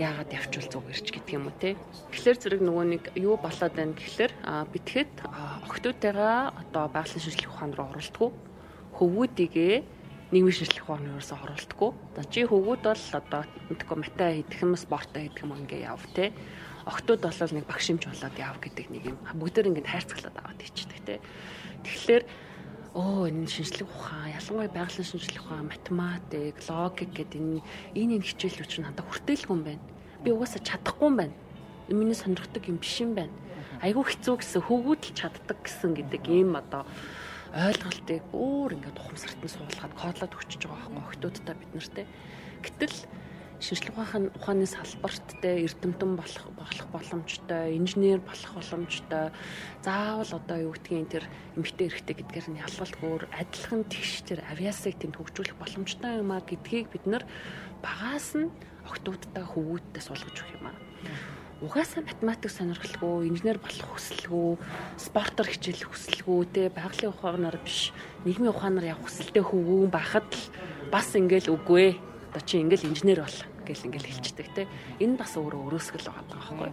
[0.00, 1.76] яагаад явчвал зүгэрч гэдэг юм уу тий.
[2.08, 4.32] Тэгэхээр зэрэг нөгөө нэг юу болоод байна гэхэлэр
[4.72, 5.12] битгэд
[5.68, 8.30] охтуудтайгаа одоо байгалийн шинжилгээ ухаан руу оролдгоо
[8.96, 9.76] хөвгүүдийгээ
[10.30, 11.90] нийгмийн шинжилгээ ухааны юусаа оруулдаггүй.
[12.16, 16.32] За чи хөвгүүд бол одоо мэдгүй мата хийх юм спортоо хийх юм ингээ яв те.
[16.86, 19.18] Октод бол нэг багшимч болоод яв гэдэг нэг юм.
[19.36, 21.20] Бүгдээр ингээд хайрцаглаад аваад ичдэг те.
[21.82, 22.24] Тэгэхээр
[22.94, 27.62] оо энэ шинжлэх ухаан ялангуяа байгалийн шинжлэх ухаан математик логик гэдэг энэ
[27.94, 29.84] энэ энэ хичээлүүд чинь надад хүртээлгүй юм байна
[30.26, 31.34] би угаасаа чадахгүй юм байна
[31.86, 33.30] миний сонирхдаг юм биш юм байна
[33.78, 36.82] айгүй хэцүү гэсэн хөвгүүд л чаддаг гэсэн гэдэг ийм одоо
[37.54, 42.06] ойлголтыг өөр ингээд ухамсартан суулгаад кодлоод өчөж байгаа байхгүй охтуудтай бид нартэй
[42.62, 42.96] гэтэл
[43.60, 49.30] шинжлэх ухааны ухааны салбарт те эрдэмтэн болох болох боломжтой, инженер болох боломжтой.
[49.84, 51.24] Заавал одоо юу гэдгийг тэр
[51.56, 56.88] эмгтэй эрэхтэй гэдгээр нь ялгалтгүйгээр адилхан тэгш тэр авиасыг тэнд хөгжүүлэх боломжтой юм а гэдгийг
[56.88, 57.24] бид нар
[57.84, 58.48] багаас нь
[58.88, 60.72] октоудтай хөвгүүдтэй суулгаж өгөх юм а.
[61.60, 64.56] Угаасаа математик сонирхолгүй, инженер болох хүсэлгүй,
[64.96, 67.92] спортоор хичээлэх хүсэлгүй, те байгалийн ухаанаар биш,
[68.24, 70.44] нийгмийн ухаанаар явах хүсэлтэй хөвгүүн байхад л
[70.88, 72.00] бас ингээл үгүй
[72.32, 73.38] одоо чи ингээл инженер бол
[73.68, 74.72] гэл ингээл хэлцдэг те.
[75.04, 76.72] Энэ бас өөрөө өрөөсгөл байгаа байхгүй.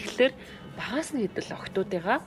[0.00, 0.32] Тэгэхээр
[0.80, 2.18] багаас нь хэдэл октоодыгаа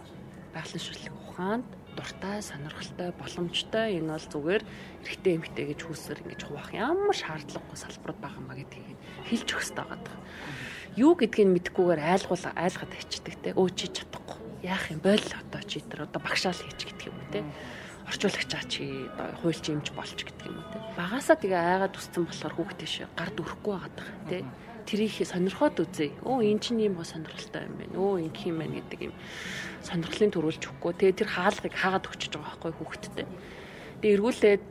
[0.53, 1.65] байгалийн шүтлэг ухаанд
[1.97, 4.63] дуртай, сонирхолтой, боломжтой энэ бол зүгээр
[5.09, 8.93] эрэгтэй эмэгтэй гэж хүүсээр ингэж хуваах ямар шаардлагагүй салбарууд байгаа маа гэдгийг
[9.25, 10.17] хэлж өгөх хэрэгтэй байгаа.
[10.99, 13.55] Юу гэдгийг мэдгүйгээр айлгуул айлгаад хичдэг те.
[13.55, 14.67] Өө чи чадахгүй.
[14.67, 17.39] Яах юм бол одоо чи тэр одоо багшаал хийч гэдэг юм те
[18.09, 20.81] орчуулагчаа чи одоо хуульч юмч болч гэдэг юм уу те.
[20.97, 24.37] Багасаа тэгээ айгаад үсцэн болохоор хүүхдээ ши гард өрөхгүй байгаа даа те.
[24.89, 26.17] Тэрийг сонирхоод үзье.
[26.25, 27.95] Өө эн чинь юм гоо сонирхолтой юм байна.
[28.01, 29.15] Өө ингэх юм байна гэдэг юм
[29.85, 30.93] сонирхлын төрүүлж өгөхгүй.
[30.97, 33.27] Тэгээ тэр хаалгыг хаагаад өгчөж байгаа байхгүй хүүхдтэй.
[34.01, 34.65] Тэгээ эргүүлээд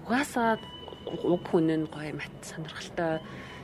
[0.00, 0.56] угаасаа
[1.04, 3.20] уг хүн нь гоё мат сонирхолтой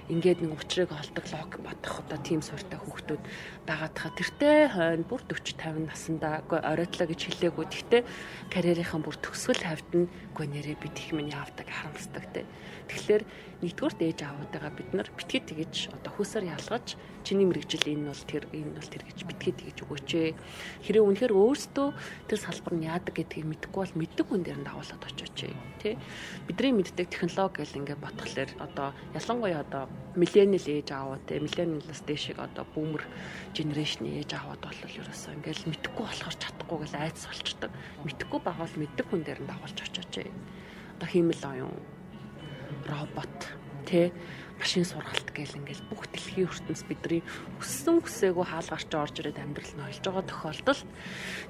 [0.06, 3.22] ингээд нэг учрыг олдог лог бодох одоо тийм сууртай хүүхдүүд
[3.66, 7.66] байгаад хаа тэртээ хойно бүр 40 50 наснда үгүй оройлоо гэж хэлээгүй.
[7.66, 8.02] Гэхдээ
[8.54, 12.46] карьерийнхан бүр төгсгөл хавьд нь үгүй нэрээ бид их минь явдаг харамсдаг те.
[12.86, 13.22] Тэгэхээр
[13.66, 18.44] нэгдүгээр ээж аавуудаа бид нар битгий тэгэж одоо хөөсөр ялгаж чиний мэрэгжил энэ бол тэр
[18.52, 20.30] энэ бол тэр гэж битгий тэгэж өгөөч ээ.
[20.84, 21.88] Хэрэв үнэхээр өөрсдөө
[22.28, 25.56] тэр салбар нь яадаг гэдгийг мэдэхгүй бол мэддэг хүн дээр нь дагуулад очооч ээ.
[25.80, 25.98] Тэ?
[26.44, 29.84] Бидний мэддэг технологи гэл ингээд ботхолоор одоо ялангуяа одоо
[30.14, 33.04] миллениал ээж аавууд те миллениалаас дэшиг одоо бүүмэр
[33.56, 37.72] генерашны ээж аавууд бол ерөөсөө ингээд мэдэхгүй болохоор чадахгүй гэл айц болчдөг.
[38.04, 40.30] Мэдэхгүй байгаа бол мэддэг хүн дээр нь дагуулж очооч ээ.
[41.00, 41.95] Одоо хиймэл оюун
[42.86, 43.38] робот
[43.86, 44.10] тэ
[44.58, 47.20] машин сургалт гээл ингээл бүх дэлхийн ертөнц бидний
[47.60, 50.88] өссөн хүсээгүй хаалгарч орж ирээд амьдрал нь олж байгаа тохиолдолд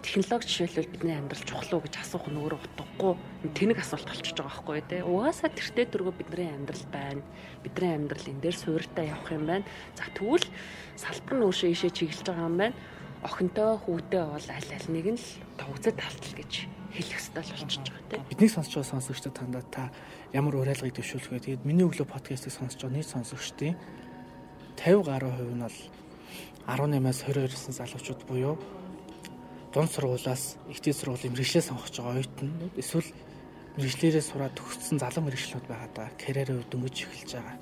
[0.03, 3.15] технологи жишээлбэл бидний амьдрал чухал уу гэж асуух нь өөрөө утгагүй
[3.55, 5.03] тэнэг асуулт болчихж байгаа байхгүй тий.
[5.07, 7.23] Угаасаа тэртээ дөргөө бидний амьдрал байна.
[7.63, 9.67] Бидний амьдрал энэ дээр суурьтай явах юм байна.
[9.95, 10.47] За тэгвэл
[10.99, 12.77] салбар нь өөршөө ишээ чиглэж байгаа юм байна.
[13.27, 16.53] Охинтой хүүтэй бол аль аль нэг нь л төвцөд талтал гэж
[16.95, 18.23] хэлэх ёстой л болчихж байгаа тийм.
[18.31, 19.91] Бидний сонсч байгаа сонсогчдод тандаа та
[20.31, 21.43] ямар уриалгыг төвшүүлэх вэ?
[21.43, 23.75] Тэгээд миний өглөө подкастыг сонсч байгаа нийт сонсогчдын
[24.79, 25.79] 50 гаруй хувь нь бол
[26.71, 28.55] 18-аас 22 насны залуучууд буюу
[29.75, 33.11] дунд сургуулаас ихтэй сургуулийн мэрэгчлээ сонгож байгаа оюутнууд эсвэл
[33.77, 37.57] мэрэгчлэрээ сураад төгссөн залуу мэрэгчлүүд байгаа даа карьераа дөнгөж эхэлж байгаа.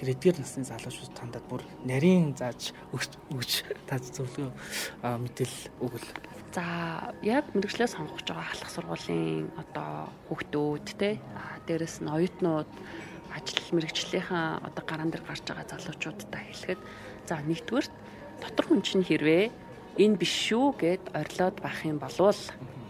[0.00, 4.48] Тэр эдгээр насны залуучууд тандад бүр нарийн зааж өгч тааж зөвлөгөө
[5.04, 6.08] мэдээлэл өгөл
[6.50, 11.20] За яг мэрэгчлээ сонгож байгаа халах сургуулийн одоо хүүхдүүд те
[11.68, 12.70] дээрэс нь оюутнууд
[13.30, 16.80] ажил мэрэгчлийнхаа одоо гараан дээр гарч байгаа залуучуудтай хэлэхэд
[17.28, 17.92] за нэгдүгürt
[18.42, 19.52] дотор хүн чинь хэрвээ
[20.02, 22.40] энэ биш шүү гэд орилоод байх юм болвол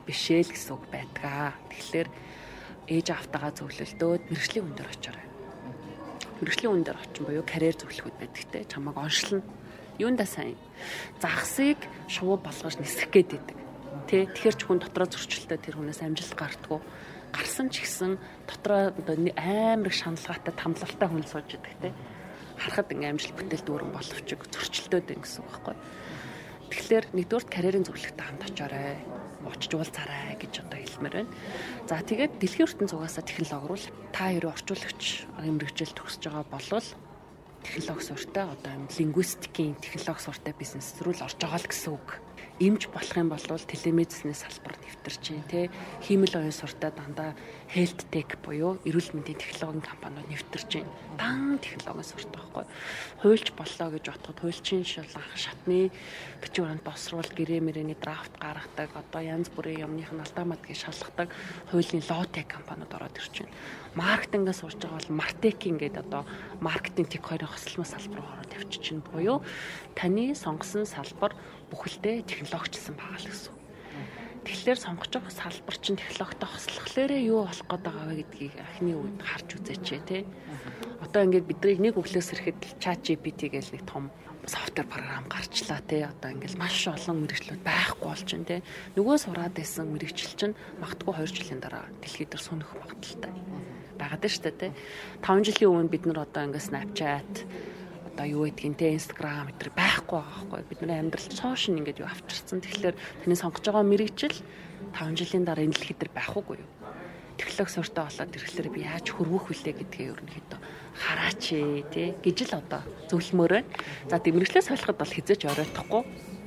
[0.09, 1.53] бишээ л гэсэн үг байдгаа.
[1.69, 2.09] Тэгэхээр
[2.97, 5.30] ээж автагаа зөвлөлдөөд мэрэгжлийн хүн дээр очиорой.
[6.41, 9.45] Мэрэгжлийн хүн дээр очин буюу карьер зөвлөхүүд байдаг те чамайг оншлно
[10.01, 10.57] юундаа сайн
[11.21, 11.79] загсыг
[12.09, 13.59] шувуу болгож нисэх гээд идэг.
[14.09, 16.81] Тэ тэгэхэр ч хүн дотроо зөрчилтэй тэр хүнээс амжилт гардггүй.
[17.37, 18.17] Гарсан ч гэсэн
[18.49, 21.93] дотроо амар их шаналгаатай тамлалтай хүн сууж идэг те.
[22.61, 25.77] харахад ингээм амжилт бүтээл дүүрэн боловч зөрчилдөд байна гэсэн үг байхгүй.
[26.69, 29.01] Тэгэхээр нэгдүгээр карьерийн зөвлөгтэй хамт очоорой.
[29.47, 31.33] Очиж уулзаарай гэж одоо хэлмээр байна.
[31.89, 33.81] За тэгээд дэлхийн ертөнц цугасаа технологи руу
[34.13, 35.03] та хоёрын орчуулагч
[35.41, 36.89] мэрэгжил төгсөж байгаа болвол
[37.65, 42.09] технологи суртай одоо лингвистикийн технологи суртай бизнес рүү л орж байгаа л гэсэн үг
[42.61, 45.71] эмч болох юм бол телемедицины салбар нэвтэрч чинь тий
[46.05, 47.33] хиймэл оюун суртаа дандаа
[47.73, 50.93] health tech буюу эрүүл мэндийн технологийн компаниуд нэвтэрч байна.
[51.17, 52.65] Дан технологийн суртаа байхгүй.
[53.25, 55.89] Хуульч боллоо гэж бодоход хуульчийн шулах шатны
[56.45, 61.33] бичвэранд босруулалт гэрээ мэрэний драфт гаргадаг одоо янз бүрийн юмных нь алдаа мадгийг шалгадаг
[61.73, 63.57] хуулийн low tech компаниуд ороод ирж байна.
[63.99, 66.23] Маркетингээс сурж байгаа бол Martech ингээд одоо
[66.63, 69.43] маркетинг тех хоёрын хослолмол салбар руу явчих чинь буюу
[69.99, 71.35] таны сонгосон салбар
[71.75, 73.55] бүхэлдээ технологичсан байгаа л гэсэн.
[74.47, 79.19] Тэгэхээр сонгож байгаа салбар чинь технологитой хослохлоорээ юу болох гээд байгаа вэ гэдгийг анхны үед
[79.27, 80.23] харж үзээч тий.
[81.03, 84.15] Одоо ингээд бидний нэг өглөөс ирэхэд chat GPT гэж нэг том
[84.47, 86.07] софтвер програм гарчлаа тий.
[86.07, 88.61] Одоо ингээд маш олон мэрэгчлүүд байхгүй болж байна тий.
[88.95, 93.35] Нөгөө сураад байсан мэрэгчл чинь магтгүй 2 жилийн дараа дэлхийд дээр сунах магадaltaй
[94.01, 94.73] байгаад байна шүү дээ тий.
[95.23, 97.33] 5 жилийн өмнө бид нар одоо ингээд Snapchat
[98.11, 102.09] одоо юу гэдгийг те инстаграм гэтэр байхгүй байгаа байхгүй бид нар амьдрал цоошин ингээд юу
[102.11, 104.37] авчирсан тэгэхээр таны сонгож байгаа мэрэгжил
[104.97, 106.71] 5 жилийн дараа энэ дэлхий дээр байх уугүй юу
[107.41, 110.61] технологи суртаа болоод ирэхлээр би яаж хөрвөх вүлээ гэдгээ ерөнхийдөө
[111.01, 111.45] хараач
[111.89, 113.71] тий гэж л одоо зөвлөмөр байна.
[114.11, 116.03] За дэмэрглээ солиход бол хизээч оройтхгүй.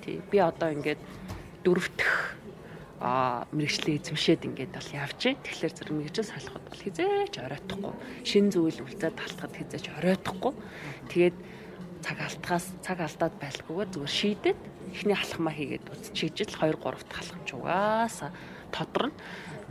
[0.05, 1.01] Тий би одоо ингээд
[1.65, 2.11] дөрөвдөх
[3.03, 5.35] мэрэгчлээ эзэмшээд ингээд бол явчих.
[5.43, 7.93] Тэгэхээр зэрэг мэрэгжил салахад бол хизээч оройтхгүй.
[8.23, 10.53] Шин зүйл үлдээд талтахад хизээч оройтхгүй.
[11.11, 11.35] Тэгээд
[11.99, 14.59] цаг алдгаас цаг алдаад байлгүйгээр зүгээр шийдэд
[14.91, 18.17] эхний халахмаа хийгээд үзчихэж л 2 3 дахь халахч угаас
[18.75, 19.15] тодорно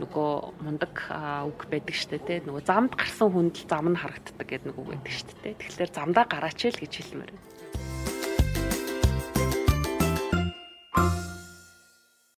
[0.01, 0.31] нөгөө
[0.65, 0.93] мундаг
[1.45, 5.13] үг байдаг штэ те нөгөө замд гарсан хүндэл зам нь харагддаг гэдэг нэг үг байдаг
[5.13, 7.53] штэ те тэгэхээр замдаа гараач л гэж хэлмээр байна.